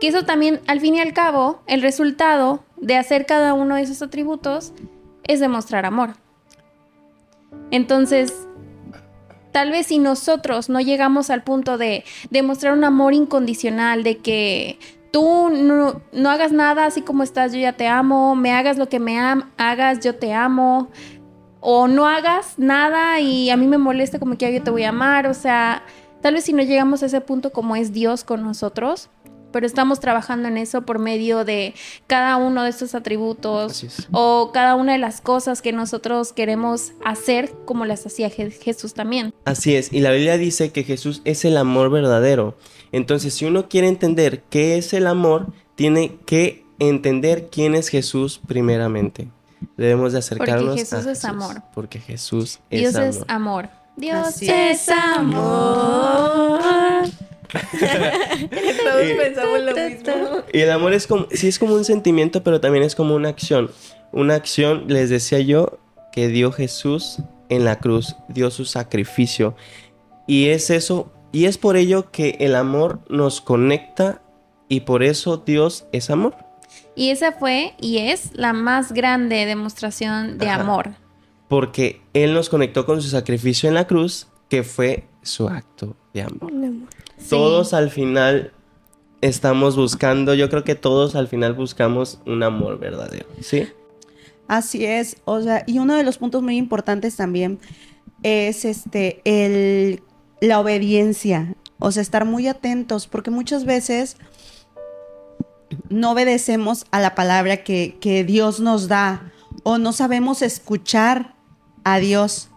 [0.00, 3.82] Que eso también, al fin y al cabo, el resultado de hacer cada uno de
[3.82, 4.72] esos atributos
[5.22, 6.14] es demostrar amor.
[7.70, 8.32] Entonces,
[9.52, 14.78] tal vez si nosotros no llegamos al punto de demostrar un amor incondicional, de que
[15.10, 18.88] tú no, no hagas nada así como estás, yo ya te amo, me hagas lo
[18.88, 19.18] que me
[19.56, 20.90] hagas, yo te amo,
[21.60, 24.90] o no hagas nada y a mí me molesta como que yo te voy a
[24.90, 25.82] amar, o sea,
[26.22, 29.08] tal vez si no llegamos a ese punto como es Dios con nosotros,
[29.52, 31.72] pero estamos trabajando en eso por medio de
[32.06, 34.06] cada uno de estos atributos es.
[34.12, 38.92] o cada una de las cosas que nosotros queremos hacer como las hacía Je- Jesús
[38.92, 39.32] también.
[39.46, 42.58] Así es, y la Biblia dice que Jesús es el amor verdadero.
[42.96, 48.40] Entonces, si uno quiere entender qué es el amor, tiene que entender quién es Jesús
[48.46, 49.28] primeramente.
[49.76, 51.60] Debemos de acercarnos Jesús a es amor.
[51.74, 53.08] Porque Jesús es Dios amor.
[53.08, 53.68] es amor.
[53.98, 56.58] Dios Así es amor.
[58.82, 60.42] Todos pensamos lo mismo.
[60.54, 63.28] Y el amor es como, sí es como un sentimiento, pero también es como una
[63.28, 63.70] acción.
[64.10, 65.80] Una acción, les decía yo,
[66.12, 67.18] que dio Jesús
[67.50, 69.54] en la cruz, dio su sacrificio.
[70.26, 74.22] Y es eso, Y es por ello que el amor nos conecta
[74.70, 76.34] y por eso Dios es amor.
[76.94, 80.62] Y esa fue y es la más grande demostración de Ajá.
[80.62, 80.94] amor.
[81.46, 86.22] Porque Él nos conectó con su sacrificio en la cruz, que fue su acto de
[86.22, 86.50] amor.
[87.18, 87.28] Sí.
[87.28, 88.52] Todos al final
[89.20, 93.68] estamos buscando, yo creo que todos al final buscamos un amor verdadero, ¿sí?
[94.48, 97.58] Así es, o sea, y uno de los puntos muy importantes también
[98.22, 100.00] es este el
[100.40, 104.16] la obediencia, o sea, estar muy atentos, porque muchas veces
[105.88, 111.34] no obedecemos a la palabra que, que Dios nos da o no sabemos escuchar
[111.84, 112.48] a Dios,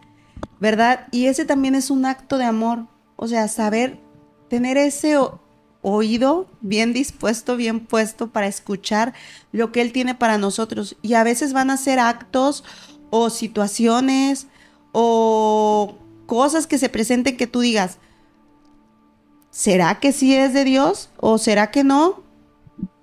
[0.59, 1.07] ¿verdad?
[1.11, 3.99] Y ese también es un acto de amor, o sea, saber
[4.49, 5.17] tener ese
[5.81, 9.13] oído bien dispuesto, bien puesto para escuchar
[9.51, 10.97] lo que Él tiene para nosotros.
[11.01, 12.63] Y a veces van a ser actos
[13.09, 14.47] o situaciones
[14.91, 15.97] o
[16.29, 17.97] cosas que se presenten que tú digas,
[19.49, 22.21] ¿será que sí es de Dios o será que no?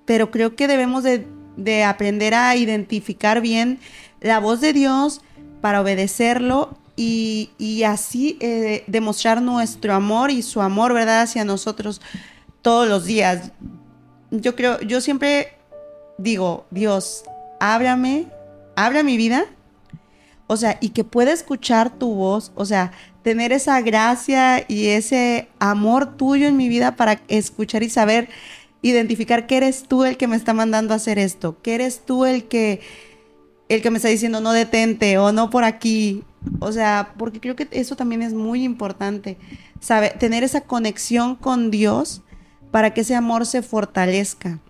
[0.04, 3.80] Pero creo que debemos de, de aprender a identificar bien
[4.20, 5.22] la voz de Dios
[5.60, 12.00] para obedecerlo y, y así eh, demostrar nuestro amor y su amor, ¿verdad?, hacia nosotros
[12.62, 13.50] todos los días.
[14.30, 15.58] Yo creo, yo siempre
[16.16, 17.24] digo, Dios,
[17.58, 18.28] ábrame,
[18.76, 19.46] abra mi vida,
[20.46, 25.48] o sea, y que pueda escuchar tu voz, o sea, tener esa gracia y ese
[25.58, 28.28] amor tuyo en mi vida para escuchar y saber
[28.82, 32.24] identificar que eres tú el que me está mandando a hacer esto, que eres tú
[32.24, 32.80] el que
[33.68, 36.22] el que me está diciendo no detente o no por aquí.
[36.60, 39.36] O sea, porque creo que eso también es muy importante,
[39.80, 42.22] sabe, tener esa conexión con Dios
[42.70, 44.60] para que ese amor se fortalezca.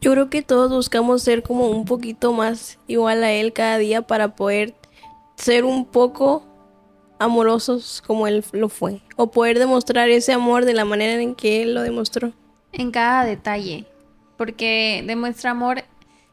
[0.00, 4.02] Yo creo que todos buscamos ser como un poquito más igual a Él cada día
[4.02, 4.74] para poder
[5.36, 6.44] ser un poco
[7.18, 9.00] amorosos como Él lo fue.
[9.16, 12.32] O poder demostrar ese amor de la manera en que Él lo demostró.
[12.72, 13.86] En cada detalle.
[14.36, 15.84] Porque demuestra amor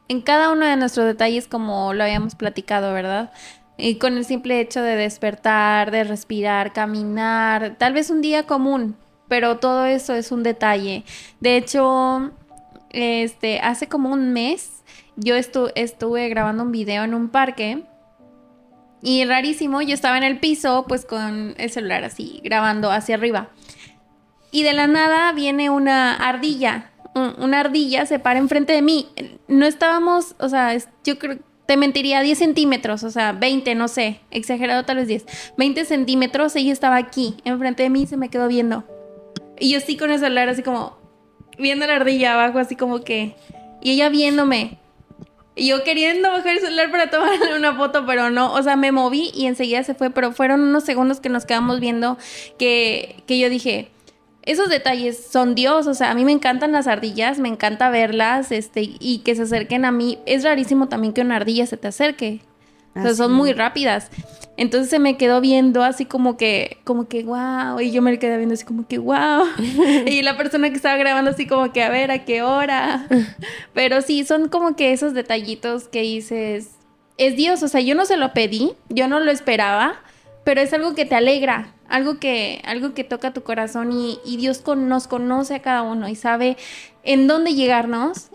[0.08, 3.30] en cada uno de nuestros detalles como lo habíamos platicado, ¿verdad?
[3.76, 8.96] Y con el simple hecho de despertar, de respirar, caminar, tal vez un día común,
[9.28, 11.04] pero todo eso es un detalle.
[11.38, 12.32] De hecho,
[12.90, 14.82] este, hace como un mes
[15.14, 17.84] yo estu- estuve grabando un video en un parque
[19.02, 23.48] y rarísimo, yo estaba en el piso pues con el celular así grabando hacia arriba.
[24.52, 26.90] Y de la nada viene una ardilla.
[27.14, 29.08] Un- Una ardilla se para enfrente de mí.
[29.48, 34.20] No estábamos, o sea, yo creo, te mentiría 10 centímetros, o sea, 20, no sé,
[34.32, 35.24] exagerado tal vez 10.
[35.56, 38.84] 20 centímetros, ella estaba aquí, enfrente de mí se me quedó viendo.
[39.60, 40.98] Y yo sí con el celular así como,
[41.58, 43.36] viendo la ardilla abajo, así como que,
[43.82, 44.78] y ella viéndome.
[45.60, 48.92] Y yo queriendo bajar el celular para tomarle una foto, pero no, o sea, me
[48.92, 52.16] moví y enseguida se fue, pero fueron unos segundos que nos quedamos viendo
[52.58, 53.90] que, que yo dije,
[54.40, 58.52] esos detalles son Dios, o sea, a mí me encantan las ardillas, me encanta verlas,
[58.52, 60.18] este, y que se acerquen a mí.
[60.24, 62.40] Es rarísimo también que una ardilla se te acerque.
[62.94, 64.10] O sea, Así son muy rápidas.
[64.60, 68.36] Entonces se me quedó viendo así como que, como que wow, y yo me quedé
[68.36, 69.46] viendo así como que wow.
[70.06, 73.06] y la persona que estaba grabando así como que a ver a qué hora.
[73.72, 76.72] Pero sí, son como que esos detallitos que dices,
[77.16, 79.94] es Dios, o sea, yo no se lo pedí, yo no lo esperaba,
[80.44, 84.36] pero es algo que te alegra, algo que, algo que toca tu corazón y, y
[84.36, 86.58] Dios con- nos conoce a cada uno y sabe
[87.02, 88.28] en dónde llegarnos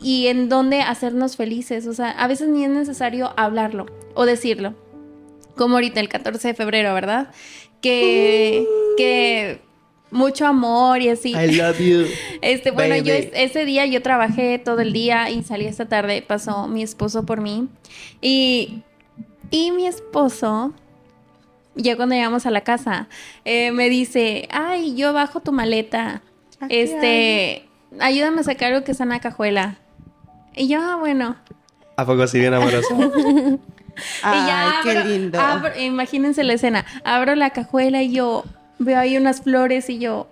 [0.00, 1.88] y en dónde hacernos felices.
[1.88, 4.74] O sea, a veces ni es necesario hablarlo o decirlo.
[5.56, 7.30] Como ahorita el 14 de febrero, ¿verdad?
[7.80, 8.64] Que,
[8.96, 9.60] que
[10.10, 11.30] mucho amor y así.
[11.34, 12.06] I love you.
[12.42, 13.30] Este, bueno, yo Baby.
[13.34, 17.40] ese día yo trabajé todo el día y salí esta tarde, pasó mi esposo por
[17.40, 17.68] mí.
[18.20, 18.82] Y,
[19.50, 20.72] y mi esposo,
[21.74, 23.08] ya cuando llegamos a la casa,
[23.44, 26.22] eh, me dice, ay, yo bajo tu maleta.
[26.60, 27.64] Aquí Este,
[28.00, 29.78] ayúdame a sacar algo que está en la cajuela.
[30.54, 31.36] Y yo, ah, bueno.
[31.96, 32.88] ¿A poco sí bien amoroso?
[34.22, 35.40] Ay, y ya qué abro- lindo.
[35.40, 36.84] abro- imagínense la escena.
[37.04, 38.44] Abro la cajuela y yo
[38.78, 40.28] veo ahí unas flores y yo,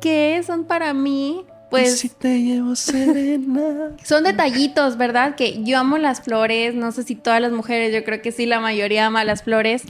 [0.00, 1.44] ¿qué son para mí?
[1.70, 3.92] Pues si te llevo serena.
[4.04, 5.34] son detallitos, ¿verdad?
[5.36, 8.44] Que yo amo las flores, no sé si todas las mujeres, yo creo que sí,
[8.46, 9.84] la mayoría ama las flores.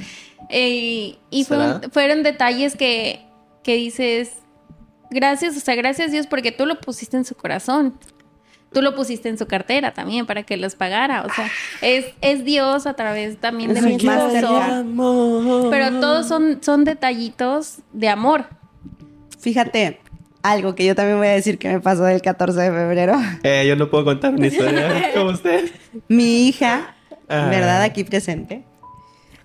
[0.49, 3.25] Eh, y fueron, fueron detalles que,
[3.65, 4.33] que dices,
[5.11, 7.99] gracias, o sea, gracias Dios porque tú lo pusiste en su corazón.
[8.73, 11.23] Tú lo pusiste en su cartera también para que los pagara.
[11.23, 11.51] O sea,
[11.83, 15.69] es, es Dios a través también de mi cercano.
[15.71, 18.47] Pero todos son, son detallitos de amor.
[19.39, 20.01] Fíjate,
[20.43, 23.17] algo que yo también voy a decir que me pasó del 14 de febrero.
[23.43, 25.71] Eh, yo no puedo contar una historia como usted.
[26.09, 26.95] Mi hija,
[27.29, 27.49] Ah.
[27.49, 27.83] ¿verdad?
[27.83, 28.63] Aquí presente.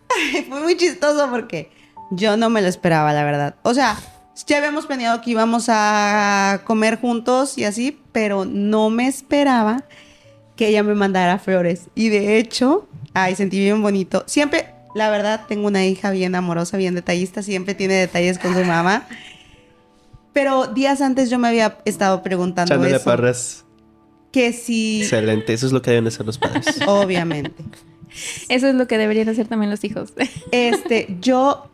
[0.50, 1.72] Fue muy chistoso porque
[2.12, 3.56] yo no me lo esperaba, la verdad.
[3.64, 3.96] O sea,
[4.46, 9.84] Ya habíamos planeado que íbamos a comer juntos y así, pero no me esperaba
[10.56, 11.90] que ella me mandara flores.
[11.96, 14.24] Y de hecho, ay, sentí bien bonito.
[14.28, 18.64] Siempre, la verdad, tengo una hija bien amorosa, bien detallista, siempre tiene detalles con su
[18.66, 19.08] mamá.
[20.34, 23.06] Pero días antes yo me había estado preguntando Echándole eso.
[23.06, 23.66] parras.
[24.32, 26.66] Que si, Excelente, eso es lo que deben hacer los padres.
[26.88, 27.64] obviamente.
[28.50, 30.14] Eso es lo que deberían hacer también los hijos.
[30.52, 31.70] Este, yo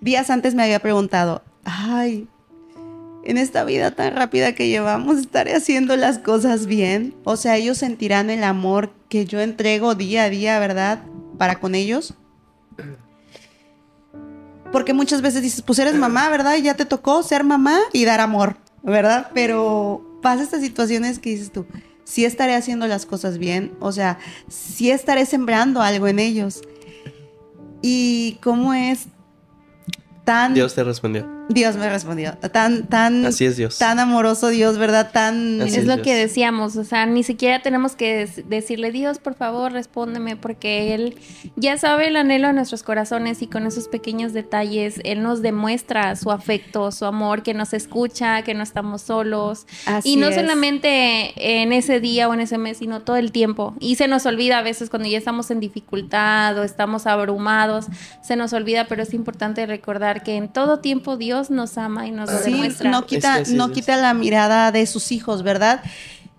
[0.00, 2.28] días antes me había preguntado, ay,
[3.24, 7.14] en esta vida tan rápida que llevamos, ¿estaré haciendo las cosas bien?
[7.24, 11.02] O sea, ellos sentirán el amor que yo entrego día a día, ¿verdad?
[11.36, 12.14] Para con ellos.
[14.70, 16.56] Porque muchas veces dices, pues eres mamá, ¿verdad?
[16.56, 19.30] Y ya te tocó ser mamá y dar amor, ¿verdad?
[19.34, 21.66] Pero pasa estas situaciones que dices tú,
[22.04, 26.62] sí estaré haciendo las cosas bien, o sea, sí estaré sembrando algo en ellos.
[27.82, 29.06] Y cómo es
[30.24, 30.54] tan...
[30.54, 31.35] Dios te respondió.
[31.48, 32.34] Dios me respondió.
[32.52, 33.78] Tan, tan, Así es Dios.
[33.78, 35.10] tan amoroso Dios, ¿verdad?
[35.12, 35.60] Tan...
[35.62, 36.04] Así es lo Dios.
[36.04, 41.16] que decíamos, o sea, ni siquiera tenemos que decirle, Dios, por favor, respóndeme, porque Él
[41.54, 46.16] ya sabe el anhelo de nuestros corazones y con esos pequeños detalles Él nos demuestra
[46.16, 49.66] su afecto, su amor, que nos escucha, que no estamos solos.
[49.86, 50.34] Así y no es.
[50.34, 53.74] solamente en ese día o en ese mes, sino todo el tiempo.
[53.78, 57.86] Y se nos olvida a veces cuando ya estamos en dificultad o estamos abrumados,
[58.22, 62.10] se nos olvida, pero es importante recordar que en todo tiempo Dios nos ama y
[62.10, 62.90] nos lo Sí, demuestra.
[62.90, 63.72] no quita, Es que así no es.
[63.72, 65.82] quita la mirada de sus hijos, ¿verdad?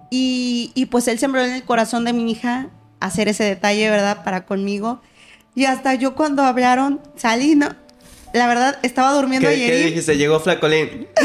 [0.09, 2.67] Y, y pues él sembró en el corazón de mi hija
[2.99, 4.23] hacer ese detalle, ¿verdad?
[4.23, 5.01] Para conmigo.
[5.55, 7.69] Y hasta yo cuando hablaron, salí, ¿no?
[8.33, 9.69] La verdad, estaba durmiendo ¿Qué, ayer.
[9.71, 10.17] qué dijiste?
[10.17, 11.07] Llegó Flacolín.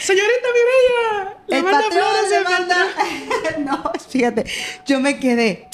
[0.00, 1.36] ¡Señorita Mireya!
[1.48, 2.68] ¡Le El manda patrón flores, patrón!
[3.58, 3.58] manda.
[3.58, 4.44] no, fíjate,
[4.86, 5.68] yo me quedé.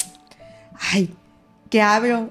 [0.92, 1.14] Ay,
[1.70, 2.30] que abro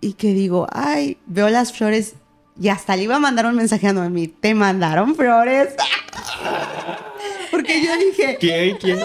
[0.00, 2.14] y que digo, ay, veo las flores
[2.60, 4.28] y hasta le iba a mandar un mensaje a Noemí.
[4.28, 5.68] ¿Te mandaron flores?
[7.50, 8.76] Porque yo dije, ¿Quién?
[8.78, 8.98] ¿Quién?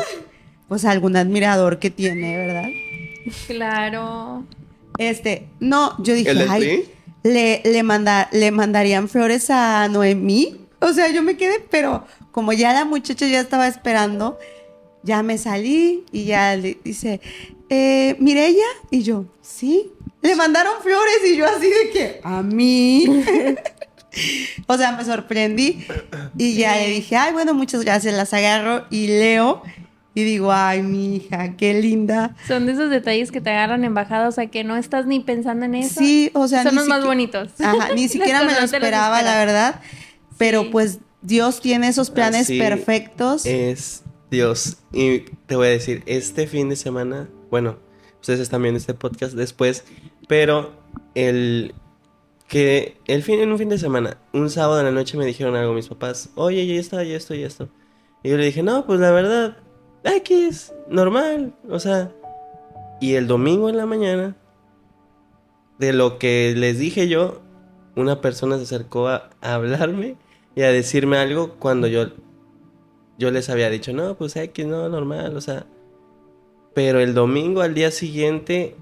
[0.67, 2.69] pues algún admirador que tiene, ¿verdad?
[3.47, 4.45] Claro.
[4.97, 6.89] Este, no, yo dije, ¿El del ay,
[7.23, 10.57] le, le, manda, le mandarían flores a Noemí.
[10.79, 14.39] O sea, yo me quedé, pero como ya la muchacha ya estaba esperando,
[15.03, 17.21] ya me salí y ya le dice,
[17.69, 23.05] eh, Mireya, y yo, sí, le mandaron flores y yo así de que, a mí.
[24.67, 25.85] o sea, me sorprendí
[26.37, 29.63] y ya le dije, ay, bueno, muchas gracias, las agarro y leo
[30.13, 32.35] y digo, ay, mi hija, qué linda.
[32.47, 35.21] Son de esos detalles que te agarran en bajada, o sea, que no estás ni
[35.21, 36.01] pensando en eso.
[36.01, 37.49] Sí, o sea, Son ni los más bonitos.
[37.61, 39.79] Ajá, ni siquiera me lo esperaba, la verdad.
[40.37, 40.69] Pero Sí.
[40.71, 43.45] pues Dios tiene esos planes Así perfectos.
[43.45, 44.79] Es Dios.
[44.91, 47.77] Y te voy a decir, este fin de semana, bueno,
[48.19, 49.85] ustedes están viendo este podcast después,
[50.31, 50.71] pero
[51.13, 51.75] el
[52.47, 55.57] que el fin, en un fin de semana, un sábado en la noche me dijeron
[55.57, 57.67] algo mis papás, oye, ya está, y esto, y esto.
[58.23, 59.57] Y yo le dije, no, pues la verdad,
[60.05, 62.13] es normal, o sea.
[63.01, 64.37] Y el domingo en la mañana,
[65.79, 67.41] de lo que les dije yo,
[67.97, 70.15] una persona se acercó a hablarme
[70.55, 72.05] y a decirme algo cuando yo,
[73.17, 75.65] yo les había dicho, no, pues X, no, normal, o sea.
[76.73, 78.77] Pero el domingo al día siguiente,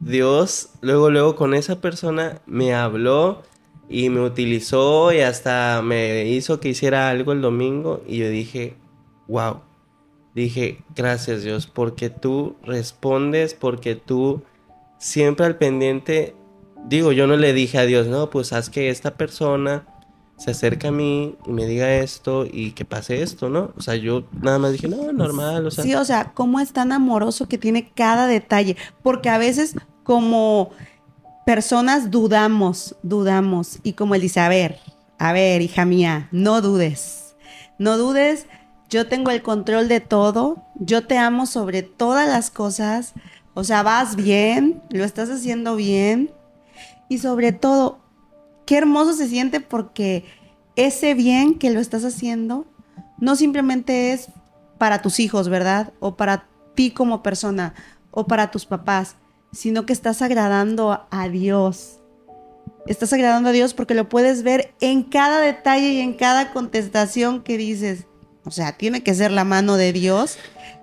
[0.00, 3.42] Dios, luego, luego con esa persona me habló
[3.88, 8.76] y me utilizó y hasta me hizo que hiciera algo el domingo y yo dije,
[9.28, 9.60] wow.
[10.34, 14.42] Dije, gracias Dios, porque tú respondes, porque tú
[14.98, 16.34] siempre al pendiente,
[16.86, 19.86] digo, yo no le dije a Dios, no, pues haz que esta persona
[20.40, 23.74] se acerque a mí y me diga esto y que pase esto, ¿no?
[23.76, 26.72] O sea, yo nada más dije, no, normal, o sea, Sí, o sea, cómo es
[26.72, 28.74] tan amoroso que tiene cada detalle.
[29.02, 30.70] Porque a veces como
[31.44, 33.80] personas dudamos, dudamos.
[33.82, 34.78] Y como él dice, a ver,
[35.18, 37.36] a ver, hija mía, no dudes.
[37.78, 38.46] No dudes,
[38.88, 40.64] yo tengo el control de todo.
[40.76, 43.12] Yo te amo sobre todas las cosas.
[43.52, 46.30] O sea, vas bien, lo estás haciendo bien.
[47.10, 47.99] Y sobre todo,
[48.70, 50.24] qué hermoso se siente porque
[50.76, 52.66] ese bien que lo estás haciendo
[53.18, 54.28] no simplemente es
[54.78, 55.92] para tus hijos, ¿verdad?
[55.98, 56.46] O para
[56.76, 57.74] ti como persona,
[58.12, 59.16] o para tus papás,
[59.50, 61.98] sino que estás agradando a Dios.
[62.86, 67.42] Estás agradando a Dios porque lo puedes ver en cada detalle y en cada contestación
[67.42, 68.06] que dices.
[68.44, 70.38] O sea, tiene que ser la mano de Dios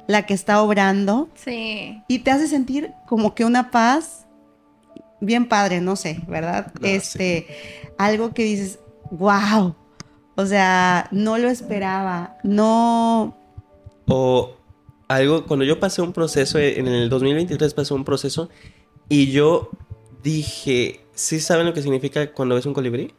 [0.07, 2.03] la que está obrando Sí.
[2.09, 4.26] y te hace sentir como que una paz
[5.21, 6.71] bien padre, no sé, ¿verdad?
[6.79, 7.47] No, este,
[7.97, 8.79] algo que dices,
[9.11, 9.75] wow.
[10.35, 13.35] O sea, no lo esperaba, no,
[14.07, 14.51] O
[15.07, 18.49] algo, cuando yo pasé un proceso, eh, en el 2023 pasé un proceso
[19.09, 19.69] y yo
[20.21, 23.13] dije, ¿sí saben lo que significa cuando ves un colibrí?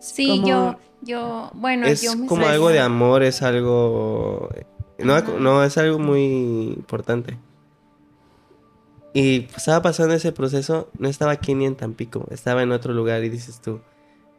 [0.00, 4.48] Sí, Como- yo, yo, bueno, es yo me como algo de amor, es algo...
[4.98, 6.22] No, no, es algo muy
[6.76, 7.36] importante.
[9.14, 13.22] Y estaba pasando ese proceso, no estaba aquí ni en Tampico, estaba en otro lugar
[13.24, 13.80] y dices tú,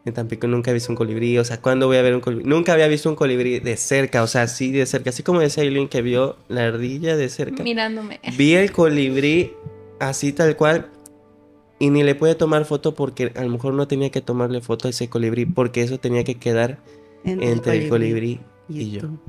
[0.05, 2.45] en Tampico nunca he visto un colibrí, o sea, ¿cuándo voy a ver un colibrí?
[2.45, 5.63] Nunca había visto un colibrí de cerca, o sea, así de cerca, así como decía
[5.63, 7.63] Eileen que vio la ardilla de cerca.
[7.63, 8.19] Mirándome.
[8.35, 9.53] Vi el colibrí
[9.99, 10.89] así tal cual
[11.79, 14.87] y ni le pude tomar foto porque a lo mejor no tenía que tomarle foto
[14.87, 16.79] a ese colibrí porque eso tenía que quedar
[17.23, 18.39] entre el colibrí
[18.81, 19.01] y yo.
[19.01, 19.19] tú.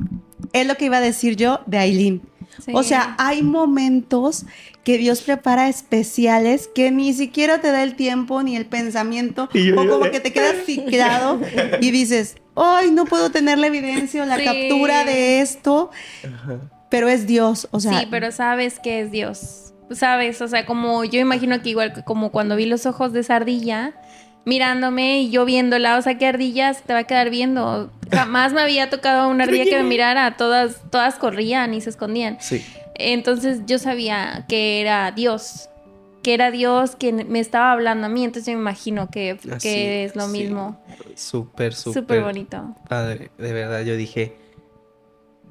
[0.53, 2.23] Es lo que iba a decir yo de Aileen.
[2.65, 2.71] Sí.
[2.75, 4.45] O sea, hay momentos
[4.85, 9.67] que Dios prepara especiales que ni siquiera te da el tiempo ni el pensamiento Y
[9.67, 10.11] yo o como lloré.
[10.13, 11.41] que te quedas ciclado
[11.81, 14.45] y dices, ay, no puedo tener la evidencia o la Sí.
[14.45, 15.91] captura de esto,
[16.25, 16.61] Ajá.
[16.91, 19.73] pero es Dios, o sea, sí, pero sabes que es Dios.
[19.91, 23.21] Sabes, o sea, como yo imagino que igual que como cuando vi los ojos de
[23.21, 23.95] esa ardilla
[24.45, 27.91] mirándome y yo viéndola, o sea, ¿qué ardilla se te va a quedar viendo?
[28.13, 32.37] Jamás me había tocado una ardilla que me mirara, todas, todas corrían y se escondían.
[32.41, 32.65] Sí.
[32.97, 35.69] Entonces yo sabía que era Dios,
[36.23, 39.69] que era Dios quien me estaba hablando a mí, entonces yo me imagino que, Así,
[39.69, 40.81] que es lo mismo.
[41.15, 42.03] Súper, súper.
[42.03, 42.75] Súper bonito.
[42.89, 44.37] Padre, de verdad, yo dije,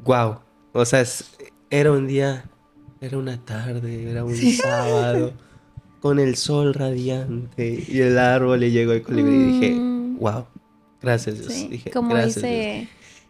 [0.04, 0.39] wow.
[0.74, 1.36] O sea, es-
[1.70, 2.46] era un día,
[3.02, 5.34] era una tarde, era un sábado,
[6.04, 10.18] con el sol radiante y el árbol le llegó el colibrí y dije, Mm.
[10.20, 10.45] wow.
[11.01, 11.54] Gracias, Dios.
[11.54, 12.89] Sí, Dije, como gracias, dice,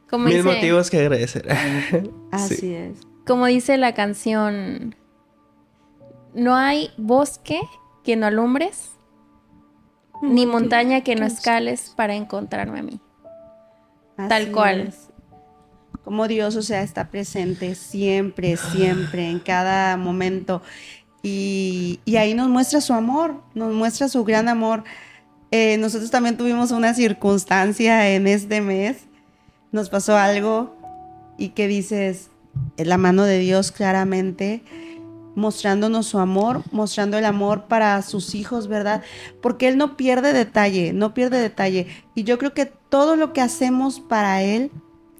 [0.09, 0.37] como Dios.
[0.37, 1.47] Mil dice, motivos que agradecer.
[2.31, 2.73] así Sí.
[2.73, 2.97] es.
[3.27, 4.95] como dice la canción,
[6.33, 7.59] no hay bosque
[8.03, 8.89] que no alumbres,
[10.23, 12.99] ni montaña que no escales para encontrarme a mí.
[14.29, 14.87] Tal cual.
[14.87, 15.09] es.
[16.03, 20.61] Como Dios, o sea, está presente siempre, siempre, en cada momento.
[21.23, 24.83] Y, ahí nos muestra su amor, nos muestra su gran amor.
[25.51, 29.05] Eh, nosotros también tuvimos una circunstancia en este mes.
[29.71, 30.75] Nos pasó algo
[31.37, 32.29] y que dices,
[32.77, 34.63] es la mano de Dios claramente
[35.35, 39.01] mostrándonos su amor, mostrando el amor para sus hijos, ¿verdad?
[39.41, 41.87] Porque Él no pierde detalle, no pierde detalle.
[42.15, 44.71] Y yo creo que todo lo que hacemos para Él,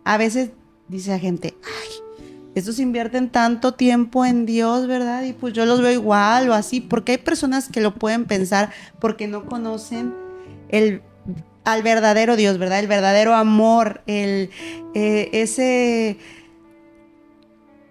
[0.03, 0.51] a veces
[0.87, 2.02] dice la gente, ay,
[2.55, 5.23] estos invierten tanto tiempo en Dios, ¿verdad?
[5.23, 8.71] Y pues yo los veo igual o así, porque hay personas que lo pueden pensar
[8.99, 10.13] porque no conocen
[10.69, 11.01] el
[11.63, 12.79] al verdadero Dios, ¿verdad?
[12.79, 14.49] El verdadero amor, el
[14.93, 16.17] eh, ese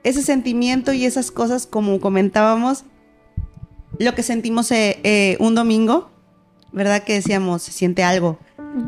[0.05, 2.85] ese sentimiento y esas cosas, como comentábamos,
[3.99, 6.11] lo que sentimos eh, eh, un domingo,
[6.73, 7.05] ¿verdad?
[7.05, 8.39] Que decíamos, se siente algo,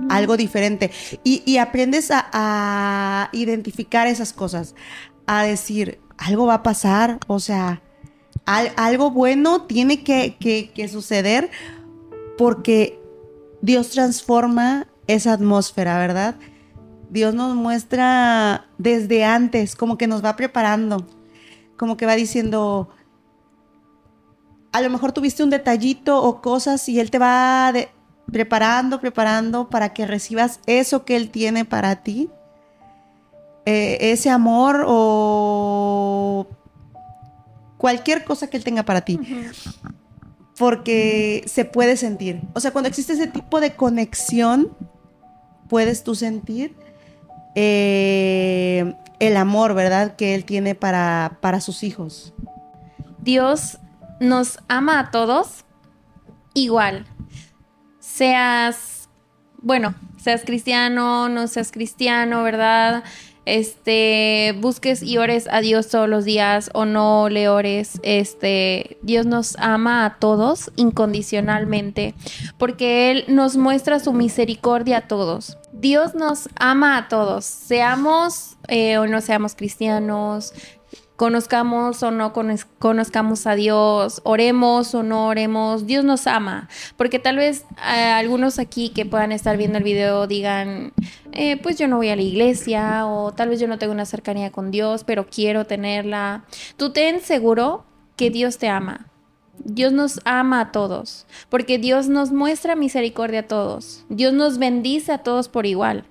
[0.08, 0.90] algo diferente.
[1.22, 4.74] Y, y aprendes a, a identificar esas cosas,
[5.26, 7.82] a decir, algo va a pasar, o sea,
[8.46, 11.50] al- algo bueno tiene que suceder
[12.36, 13.00] porque
[13.62, 16.34] Dios transforma esa atmósfera, ¿verdad?
[17.10, 21.06] Dios nos muestra desde antes, como que nos va preparando,
[21.76, 22.88] como que va diciendo,
[24.72, 27.88] a lo mejor tuviste un detallito o cosas y Él te va de-
[28.30, 32.30] preparando, preparando para que recibas eso que Él tiene para ti,
[33.66, 36.46] Eh, ese amor o
[37.78, 39.18] cualquier cosa que Él tenga para ti
[40.58, 42.40] porque se puede sentir.
[42.54, 44.70] O sea, cuando existe ese tipo de conexión,
[45.68, 46.76] puedes tú sentir
[47.54, 50.16] eh, el amor, ¿verdad?
[50.16, 52.32] Que Él tiene para, para sus hijos.
[53.18, 53.78] Dios
[54.20, 55.64] nos ama a todos
[56.52, 57.06] igual.
[57.98, 59.08] Seas,
[59.58, 63.02] bueno, seas cristiano, no seas cristiano, ¿verdad?
[63.46, 68.00] Este, busques y ores a Dios todos los días o no le ores.
[68.02, 72.14] Este, Dios nos ama a todos incondicionalmente
[72.58, 75.58] porque Él nos muestra su misericordia a todos.
[75.72, 80.54] Dios nos ama a todos, seamos eh, o no seamos cristianos,
[81.16, 86.68] conozcamos o no conoz- conozcamos a Dios, oremos o no oremos, Dios nos ama.
[86.96, 90.92] Porque tal vez eh, algunos aquí que puedan estar viendo el video digan,
[91.32, 94.06] eh, pues yo no voy a la iglesia o tal vez yo no tengo una
[94.06, 96.44] cercanía con Dios, pero quiero tenerla.
[96.76, 97.84] Tú ten seguro
[98.16, 99.06] que Dios te ama.
[99.58, 104.04] Dios nos ama a todos, porque Dios nos muestra misericordia a todos.
[104.08, 106.04] Dios nos bendice a todos por igual.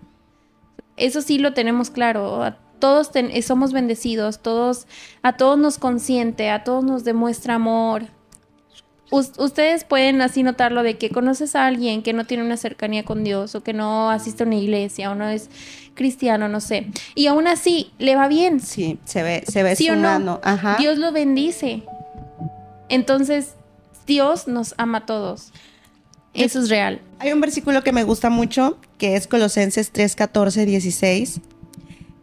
[0.96, 2.56] Eso sí lo tenemos claro.
[2.84, 4.88] Todos ten- somos bendecidos, todos,
[5.22, 8.04] a todos nos consiente, a todos nos demuestra amor.
[9.10, 13.06] Us- ustedes pueden así notarlo de que conoces a alguien que no tiene una cercanía
[13.06, 15.50] con Dios o que no asiste a una iglesia o no es
[15.94, 16.88] cristiano, no sé.
[17.16, 18.60] Y aún así le va bien.
[18.60, 20.00] Sí, se ve, se ve ¿Sí o no?
[20.02, 20.42] sumando.
[20.44, 20.76] Ajá.
[20.78, 21.84] Dios lo bendice.
[22.90, 23.54] Entonces,
[24.06, 25.54] Dios nos ama a todos.
[26.34, 27.00] Eso es real.
[27.20, 31.40] Hay un versículo que me gusta mucho, que es Colosenses 3, 14, 16,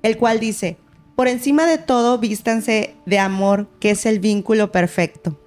[0.03, 0.77] el cual dice,
[1.17, 5.39] por encima de todo vístanse de amor, que es el vínculo perfecto.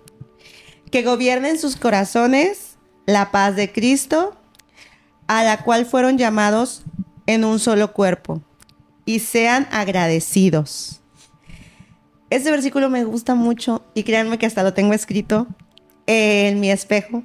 [0.91, 4.35] Que gobiernen sus corazones la paz de Cristo,
[5.27, 6.83] a la cual fueron llamados
[7.25, 8.41] en un solo cuerpo,
[9.05, 11.01] y sean agradecidos.
[12.29, 15.47] Este versículo me gusta mucho y créanme que hasta lo tengo escrito
[16.07, 17.23] en mi espejo.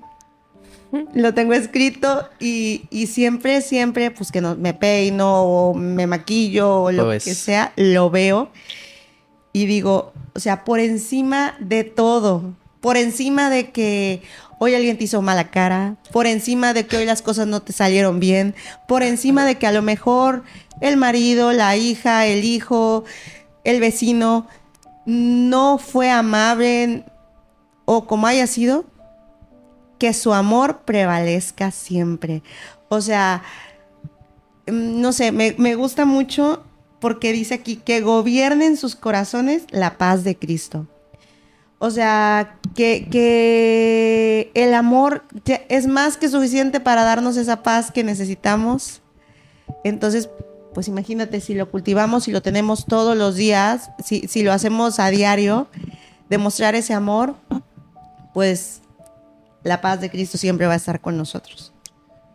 [1.15, 6.83] Lo tengo escrito y, y siempre, siempre, pues que no, me peino o me maquillo
[6.83, 8.51] o lo, Lo que sea, lo veo
[9.53, 14.23] y digo, o sea, por encima de todo, por encima de que
[14.59, 17.73] hoy alguien te hizo mala cara, por encima de que hoy las cosas no te
[17.73, 18.55] salieron bien,
[18.87, 20.45] por encima de que a lo mejor
[20.81, 23.05] el marido, la hija, el hijo,
[23.65, 24.47] el vecino
[25.07, 27.05] no fue amable
[27.85, 28.85] o como haya sido,
[29.99, 32.43] que su amor prevalezca siempre.
[32.89, 33.43] O sea,
[34.67, 36.63] mm, no sé, me, me gusta mucho
[37.01, 40.87] porque dice aquí que gobiernen sus corazones la paz de Cristo.
[41.81, 45.23] O sea, que, que el amor
[45.69, 49.01] es más que suficiente para darnos esa paz que necesitamos.
[49.85, 50.29] Entonces,
[50.75, 54.99] pues imagínate si lo cultivamos, si lo tenemos todos los días, si, si lo hacemos
[54.99, 55.69] a diario,
[56.29, 57.37] demostrar ese amor,
[58.35, 58.81] pues
[59.69, 61.73] la paz de Cristo siempre va a estar con nosotros.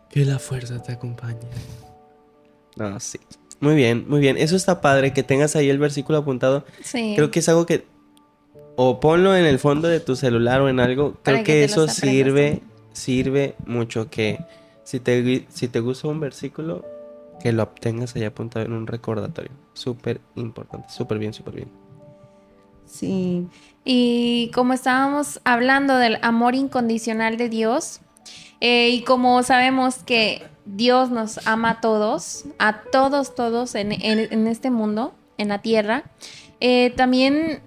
[0.08, 1.40] Que la fuerza te acompañe.
[2.76, 3.18] No, sí.
[3.60, 4.36] Muy bien, muy bien.
[4.36, 6.64] Eso está padre, que tengas ahí el versículo apuntado.
[6.82, 7.14] Sí.
[7.16, 7.86] Creo que es algo que
[8.76, 11.12] o ponlo en el fondo de tu celular o en algo.
[11.14, 12.62] Para Creo que que, eso sirve,
[12.92, 14.08] sirve mucho.
[14.10, 14.38] Que
[14.84, 16.84] si te, si te gusta un versículo,
[17.40, 19.52] que lo obtengas ahí apuntado en un recordatorio.
[19.72, 21.83] Súper importante, súper bien, súper bien.
[22.86, 23.46] Sí.
[23.84, 28.00] Y como estábamos hablando del amor incondicional de Dios,
[28.60, 34.46] eh, y como sabemos que Dios nos ama a todos, a todos, todos en, en-
[34.46, 36.04] este mundo, en la tierra,
[36.60, 37.60] eh, también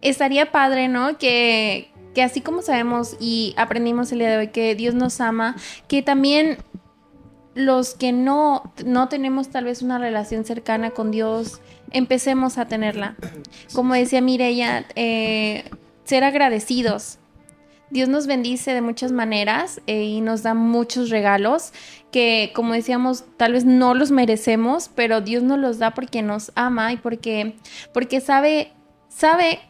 [0.00, 1.18] estaría padre, ¿no?
[1.18, 5.56] Que, que así como sabemos y aprendimos el día de hoy que Dios nos ama,
[5.88, 6.58] que también
[7.54, 13.16] los que no, no tenemos tal vez una relación cercana con Dios, empecemos a tenerla.
[13.74, 15.64] Como decía Mireya, eh,
[16.04, 17.18] ser agradecidos.
[17.90, 21.72] Dios nos bendice de muchas maneras eh, y nos da muchos regalos
[22.12, 26.52] que, como decíamos, tal vez no los merecemos, pero Dios nos los da porque nos
[26.54, 27.56] ama y porque,
[27.94, 28.72] porque sabe,
[29.08, 29.60] sabe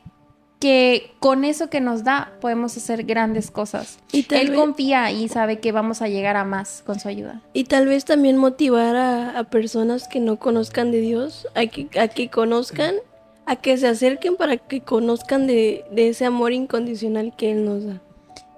[0.59, 3.99] que con eso que nos da podemos hacer grandes cosas.
[4.13, 7.43] Y Él vez, confía y sabe que vamos a llegar a más con su ayuda.
[7.53, 11.89] y tal vez también motivar a, a personas que no conozcan de Dios, a que,
[11.99, 12.95] a que conozcan,
[13.47, 17.85] a que se acerquen para que conozcan de, de ese amor incondicional que Él nos
[17.85, 18.01] da.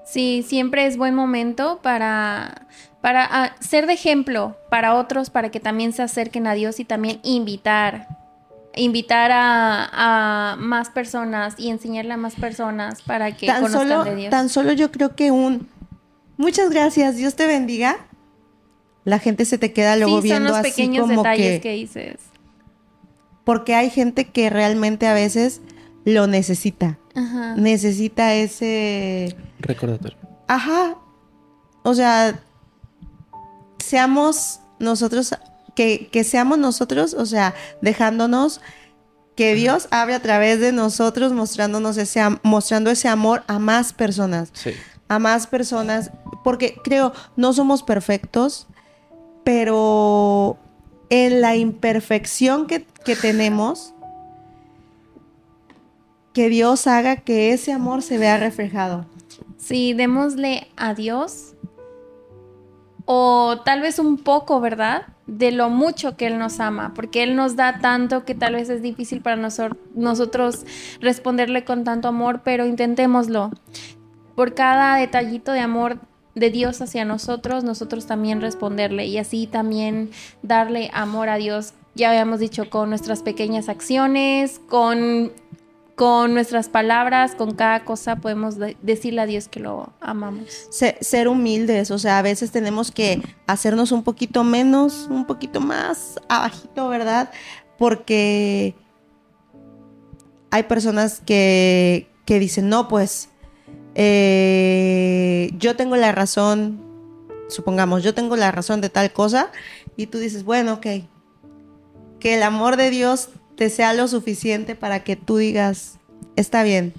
[0.05, 2.67] Sí, siempre es buen momento para,
[3.01, 6.85] para ah, ser de ejemplo para otros, para que también se acerquen a Dios y
[6.85, 8.09] también invitar,
[8.77, 14.05] invitar a, a más personas y enseñarle a más personas para que Tan conozcan solo,
[14.05, 14.31] de Dios.
[14.31, 15.69] tan solo yo creo que un
[16.37, 17.97] muchas gracias, Dios te bendiga.
[19.05, 21.61] La gente se te queda luego sí, son viendo los así pequeños como detalles que,
[21.61, 22.17] que dices.
[23.45, 25.61] porque hay gente que realmente a veces
[26.05, 26.99] lo necesita.
[27.15, 27.55] Ajá.
[27.57, 30.17] Necesita ese Recordatorio.
[30.47, 30.97] Ajá.
[31.83, 32.41] O sea,
[33.79, 35.35] seamos nosotros,
[35.81, 38.61] que, que seamos nosotros, o sea, dejándonos
[39.35, 44.51] que Dios hable a través de nosotros, mostrándonos ese, mostrando ese amor a más personas,
[44.53, 44.73] Sí.
[45.09, 46.11] a más personas,
[46.45, 48.67] porque creo, no somos perfectos,
[49.43, 50.59] pero
[51.09, 53.95] en la imperfección que, que tenemos,
[56.35, 59.07] que Dios haga que ese amor se vea reflejado.
[59.57, 61.55] Sí, démosle a Dios
[63.13, 65.09] o tal vez un poco, ¿verdad?
[65.27, 68.71] De lo mucho que Él nos ama, porque Él nos da tanto que tal vez
[68.71, 70.65] es difícil para nosotros
[71.01, 73.51] responderle con tanto amor, pero intentémoslo.
[74.37, 75.99] Por cada detallito de amor
[76.37, 81.75] de Dios hacia nosotros, nosotros también responderle y así también darle amor a Dios.
[81.97, 85.33] Ya habíamos dicho con nuestras pequeñas acciones, con
[86.01, 90.45] con nuestras palabras, con cada cosa podemos de- decirle a Dios que lo amamos.
[90.71, 95.61] Se- ser humildes, o sea, a veces tenemos que hacernos un poquito menos, un poquito
[95.61, 97.31] más abajito, ¿verdad?
[97.77, 98.75] Porque
[100.51, 103.29] hay personas que, que dicen, no, pues
[103.95, 106.81] eh, yo tengo la razón,
[107.51, 109.51] supongamos, yo tengo la razón de tal cosa,
[109.99, 110.87] y tú dices, bueno, ok,
[112.21, 113.29] que el amor de Dios
[113.61, 115.99] te sea lo suficiente para que tú digas,
[116.35, 116.95] está bien,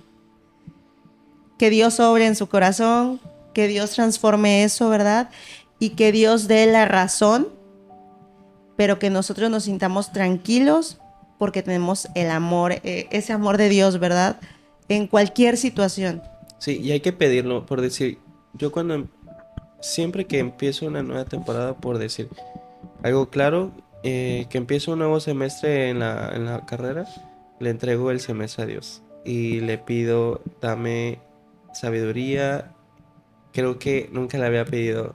[1.57, 3.19] que Dios sobre en su corazón,
[3.55, 5.31] que Dios transforme eso, ¿verdad?
[5.79, 7.47] Y que Dios dé la razón,
[8.75, 10.99] pero que nosotros nos sintamos tranquilos
[11.39, 14.39] porque tenemos el amor, eh, ese amor de Dios, ¿verdad?
[14.87, 16.21] En cualquier situación.
[16.59, 18.19] Sí, y hay que pedirlo, por decir,
[18.53, 19.07] yo cuando, em-
[19.79, 22.29] siempre que empiezo una nueva temporada, por decir
[23.01, 23.71] algo claro,
[24.03, 27.05] eh, que empiezo un nuevo semestre en la, en la carrera,
[27.59, 31.19] le entrego el semestre a Dios y le pido, dame
[31.73, 32.73] sabiduría.
[33.53, 35.13] Creo que nunca le había pedido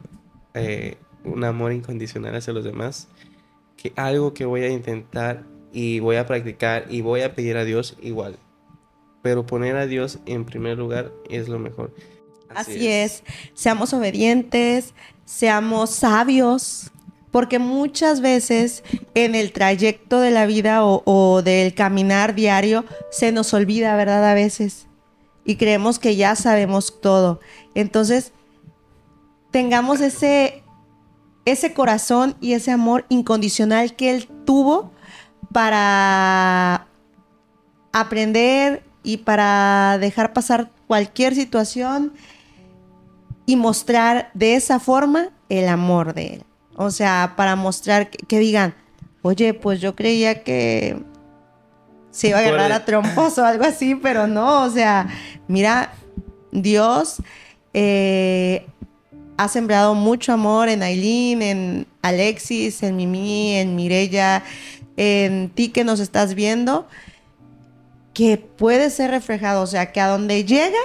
[0.54, 3.08] eh, un amor incondicional hacia los demás,
[3.76, 7.64] que algo que voy a intentar y voy a practicar y voy a pedir a
[7.64, 8.38] Dios igual.
[9.22, 11.92] Pero poner a Dios en primer lugar es lo mejor.
[12.54, 13.24] Así, es.
[13.54, 16.92] Seamos obedientes, seamos sabios,
[17.36, 18.82] porque muchas veces
[19.14, 24.24] en el trayecto de la vida o, del caminar diario se nos olvida, ¿verdad?
[24.24, 24.86] A veces.
[25.44, 27.40] Y creemos que ya sabemos todo.
[27.74, 28.32] Entonces,
[29.50, 30.62] tengamos ese,
[31.44, 34.92] ese corazón y ese amor incondicional que Él tuvo
[35.52, 36.86] para
[37.92, 42.14] aprender y para dejar pasar cualquier situación
[43.44, 46.46] y mostrar de esa forma el amor de él.
[46.76, 48.74] O sea, para mostrar que, que digan,
[49.22, 50.96] oye, pues yo creía que
[52.16, 55.08] se iba a agarrar a trompos o algo así, pero no, o sea,
[55.48, 55.92] mira,
[56.50, 57.16] Dios
[57.74, 58.66] eh,
[59.36, 64.42] ha sembrado mucho amor en Aileen, en Alexis, en Mimi, en Mirella,
[64.96, 66.86] en ti que nos estás viendo,
[68.14, 70.78] que puede ser reflejado, o sea, que a donde llega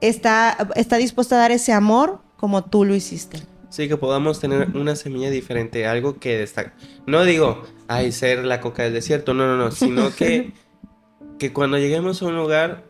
[0.00, 3.51] está, está dispuesta a dar ese amor como tú lo hiciste.
[3.72, 6.74] Sí, que podamos tener una semilla diferente, algo que destaca.
[7.06, 10.52] No digo, ay, ser la coca del desierto, no, no, no, sino que,
[11.38, 12.84] que cuando lleguemos a un lugar,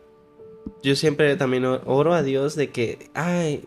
[0.83, 3.65] yo siempre también oro a Dios de que, ay,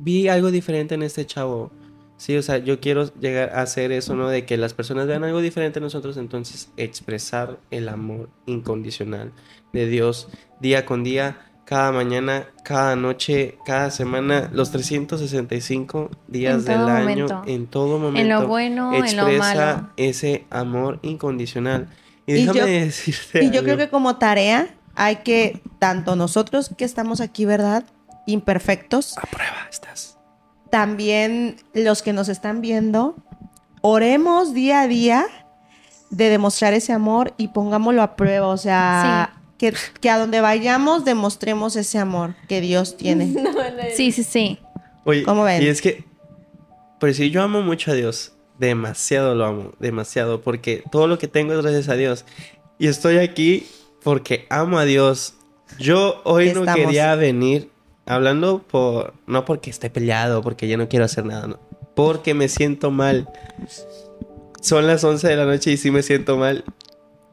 [0.00, 1.70] vi algo diferente en este chavo.
[2.16, 4.28] Sí, o sea, yo quiero llegar a hacer eso, ¿no?
[4.28, 9.30] De que las personas vean algo diferente en nosotros, entonces expresar el amor incondicional
[9.72, 10.26] de Dios
[10.60, 17.66] día con día, cada mañana, cada noche, cada semana, los 365 días del año, en
[17.66, 18.20] todo momento.
[18.20, 19.88] En lo bueno, en lo expresa malo.
[19.96, 21.88] ese amor incondicional.
[22.26, 26.70] Y Y déjame yo- decirte Y yo creo que como tarea hay que, tanto nosotros
[26.78, 27.82] que estamos aquí, ¿verdad?
[28.26, 30.16] Imperfectos, A prueba estás.
[30.70, 33.16] también los que nos están viendo,
[33.80, 35.26] oremos día a día
[36.10, 38.46] de demostrar ese amor y pongámoslo a prueba.
[38.46, 39.34] O sea,
[39.72, 43.34] que, que a donde vayamos demostremos ese amor que Dios tiene.
[43.96, 44.58] Sí, sí, sí.
[45.04, 45.62] Oye, ¿Cómo ven?
[45.62, 46.04] y es que,
[46.98, 48.32] pues sí, yo amo mucho a Dios.
[48.58, 50.42] Demasiado lo amo, demasiado.
[50.42, 52.24] Porque todo lo que tengo es gracias a Dios.
[52.78, 53.66] Y estoy aquí
[54.02, 55.34] porque amo a Dios.
[55.78, 57.70] Yo hoy no quería venir
[58.06, 59.14] hablando por...
[59.26, 61.60] No porque esté peleado, porque yo no quiero hacer nada, no.
[61.94, 63.28] Porque me siento mal.
[64.60, 66.64] Son las 11 de la noche y sí me siento mal.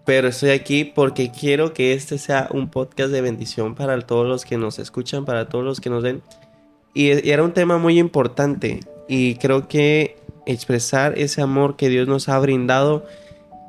[0.05, 4.45] Pero estoy aquí porque quiero que este sea un podcast de bendición para todos los
[4.45, 6.21] que nos escuchan, para todos los que nos ven.
[6.93, 8.79] Y, era un tema muy importante.
[9.07, 13.05] Y creo que expresar ese amor que Dios nos ha brindado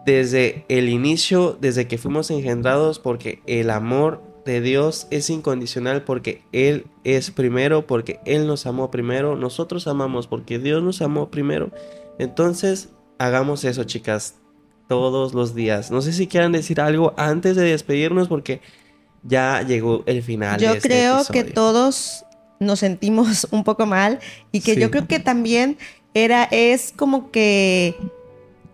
[0.06, 6.42] desde el inicio, desde que fuimos engendrados, porque el amor de Dios es incondicional, porque
[6.52, 11.70] Él es primero, porque Él nos amó primero, nosotros amamos porque Dios nos amó primero.
[12.18, 14.41] Entonces, hagamos eso, chicas,
[14.88, 15.90] todos los días.
[15.90, 18.60] No sé si quieran decir algo antes de despedirnos, porque
[19.22, 20.60] ya llegó el final.
[20.60, 22.24] Yo de este creo que todos
[22.60, 24.18] nos sentimos un poco mal
[24.52, 24.80] y que Sí.
[24.80, 25.78] yo creo que también
[26.14, 27.96] era, es como que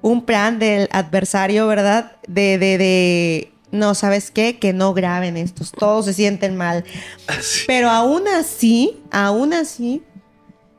[0.02, 2.12] un plan del adversario, ¿verdad?
[2.26, 4.58] De, de, de, no, ¿sabes qué?
[4.58, 6.84] Que no graben estos, todos se sienten mal.
[7.26, 7.64] Así.
[7.66, 10.02] Pero aún así, aún así,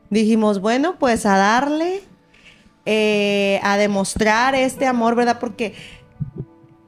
[0.10, 2.02] dijimos, bueno, pues a darle,
[2.92, 5.38] eh, a demostrar este amor, ¿verdad?
[5.40, 5.76] Porque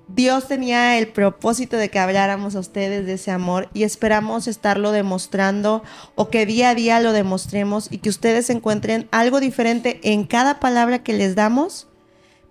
[0.08, 4.92] Dios tenía el propósito de que habláramos a ustedes de ese amor y esperamos estarlo
[4.92, 5.84] demostrando
[6.16, 10.60] o que día a día lo demostremos y que ustedes encuentren algo diferente en cada
[10.60, 11.88] palabra que les damos,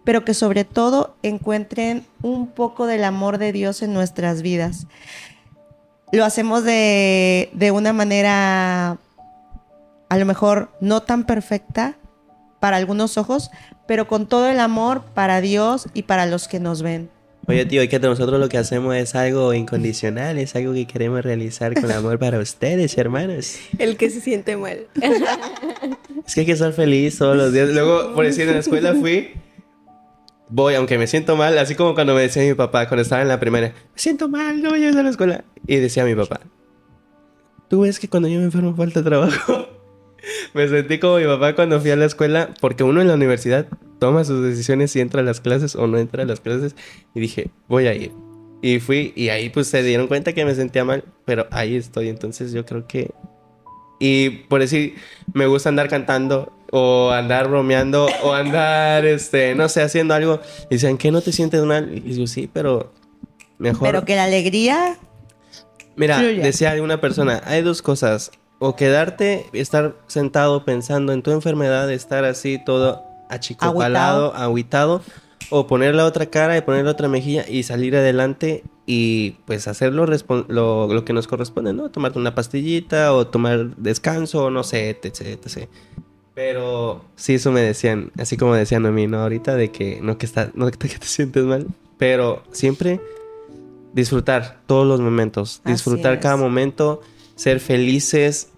[0.05, 4.87] pero que sobre todo encuentren un poco del amor de Dios en nuestras vidas.
[6.13, 8.99] Lo hacemos de, de una manera
[10.09, 11.97] a lo mejor no tan perfecta
[12.61, 13.51] para algunos ojos,
[13.89, 17.11] pero con todo el amor para Dios y para los que nos ven.
[17.47, 21.23] Oye, tío, es que nosotros lo que hacemos es algo incondicional, es algo que queremos
[21.23, 23.57] realizar con amor para ustedes, hermanos.
[23.79, 24.87] El que se siente mal.
[26.27, 27.71] Es que hay que estar feliz todos los días.
[27.71, 29.31] Luego, por decir, en la escuela fui,
[30.49, 33.27] voy, aunque me siento mal, así como cuando me decía mi papá, cuando estaba en
[33.27, 35.45] la primaria, me siento mal, no voy a ir a la escuela.
[35.67, 36.41] Y decía mi papá,
[37.69, 39.80] tú ves que cuando yo me enfermo falta trabajo.
[40.55, 43.67] me sentí como mi papá cuando fui a la escuela, porque uno en la universidad
[43.99, 46.75] toma sus decisiones si entra a las clases o no entra a las clases.
[47.15, 48.13] Y dije, voy a ir.
[48.63, 52.09] Y fui, y ahí pues se dieron cuenta que me sentía mal, pero ahí estoy.
[52.09, 53.11] Entonces yo creo que.
[53.99, 54.95] Y por decir,
[55.33, 60.41] me gusta andar cantando, o andar bromeando, o andar, este, no sé, haciendo algo.
[60.71, 61.91] Y dicen, ¿qué no te sientes mal?
[61.95, 62.93] Y digo, sí, pero
[63.59, 63.89] mejor.
[63.89, 64.97] Pero que la alegría.
[65.97, 66.43] Mira, fluya.
[66.43, 68.31] decía alguna persona, hay dos cosas.
[68.61, 75.03] O quedarte, estar sentado pensando en tu enfermedad, estar así todo achicopalado, agüitado,
[75.51, 79.69] o poner la otra cara y poner la otra mejilla y salir adelante y pues
[79.69, 81.91] hacer lo, lo, que nos corresponde, ¿no?
[81.91, 85.69] Tomarte una pastillita o tomar descanso, no sé, etc, etc.
[86.35, 89.21] Pero sí, eso me decían, así como decían a mí, ¿no?
[89.21, 91.67] Ahorita de que no que, está, no que te, sientes mal,
[91.99, 93.01] pero siempre
[93.93, 97.01] disfrutar todos los momentos, disfrutar cada momento,
[97.41, 98.51] ser felices.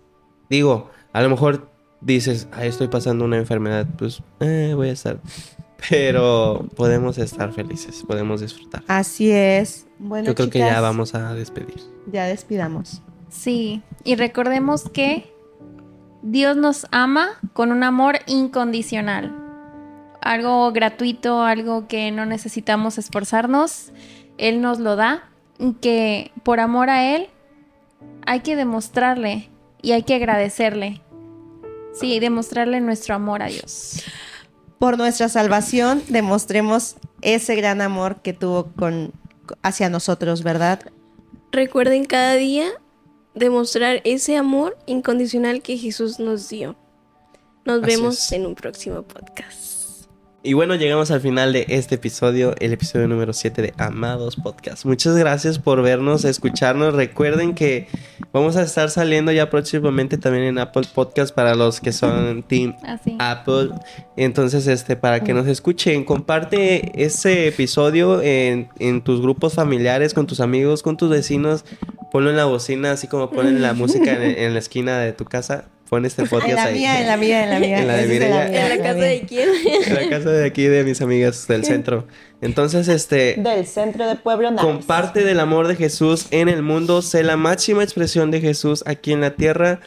[0.50, 1.70] Digo, a lo mejor
[2.00, 5.20] dices, ay, estoy pasando una enfermedad, pues eh, voy a estar.
[5.88, 8.82] Pero podemos estar felices, podemos disfrutar.
[8.88, 9.86] Así es.
[9.98, 11.80] Bueno, Yo creo que ya vamos a despedir.
[12.10, 13.02] Ya despidamos.
[13.28, 15.32] Sí, y recordemos que
[16.22, 19.32] Dios nos ama con un amor incondicional.
[20.20, 23.92] Algo gratuito, algo que no necesitamos esforzarnos.
[24.38, 25.30] Él nos lo da.
[25.58, 27.28] y Que por amor a Él
[28.26, 29.50] hay que demostrarle
[29.80, 31.02] y hay que agradecerle.
[31.92, 34.02] Sí, demostrarle nuestro amor a Dios.
[34.78, 39.12] Por nuestra salvación, demostremos ese gran amor que tuvo con
[39.62, 40.80] hacia nosotros, ¿verdad?
[41.50, 42.68] Recuerden cada día
[43.34, 46.76] demostrar ese amor incondicional que Jesús nos dio.
[47.64, 48.32] Nos Así vemos es.
[48.32, 49.71] en un próximo podcast.
[50.44, 54.84] Y bueno, llegamos al final de este episodio, el episodio número 7 de Amados Podcast.
[54.84, 56.94] Muchas gracias por vernos, escucharnos.
[56.94, 57.86] Recuerden que
[58.32, 62.74] vamos a estar saliendo ya próximamente también en Apple Podcast para los que son Team
[62.82, 63.16] Así.
[63.20, 63.70] Apple.
[64.16, 70.26] Entonces, este, para que nos escuchen, comparte ese episodio en, en tus grupos familiares, con
[70.26, 71.64] tus amigos, con tus vecinos.
[72.10, 75.24] Ponlo en la bocina, así como ponen la música en, en la esquina de tu
[75.24, 75.66] casa.
[75.92, 76.74] Pon este podcast En la ahí.
[76.78, 77.78] mía, en la mía, en la mía.
[77.80, 79.04] En la de mía, ¿En la la casa mía.
[79.08, 79.48] de quién?
[79.86, 82.06] En la casa de aquí de mis amigas del centro.
[82.40, 84.62] Entonces, este, Del centro de Pueblo Nice.
[84.64, 87.02] comparte del amor de Jesús en el mundo.
[87.02, 89.80] Sé la máxima expresión de Jesús aquí en la tierra.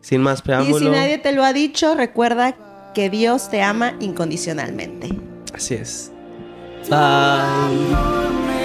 [0.00, 0.78] Sin más Y preámbulo.
[0.80, 2.56] si nadie te lo ha dicho, recuerda
[2.92, 5.10] que Dios te ama incondicionalmente.
[5.54, 6.10] Así es.
[6.90, 8.55] Bye.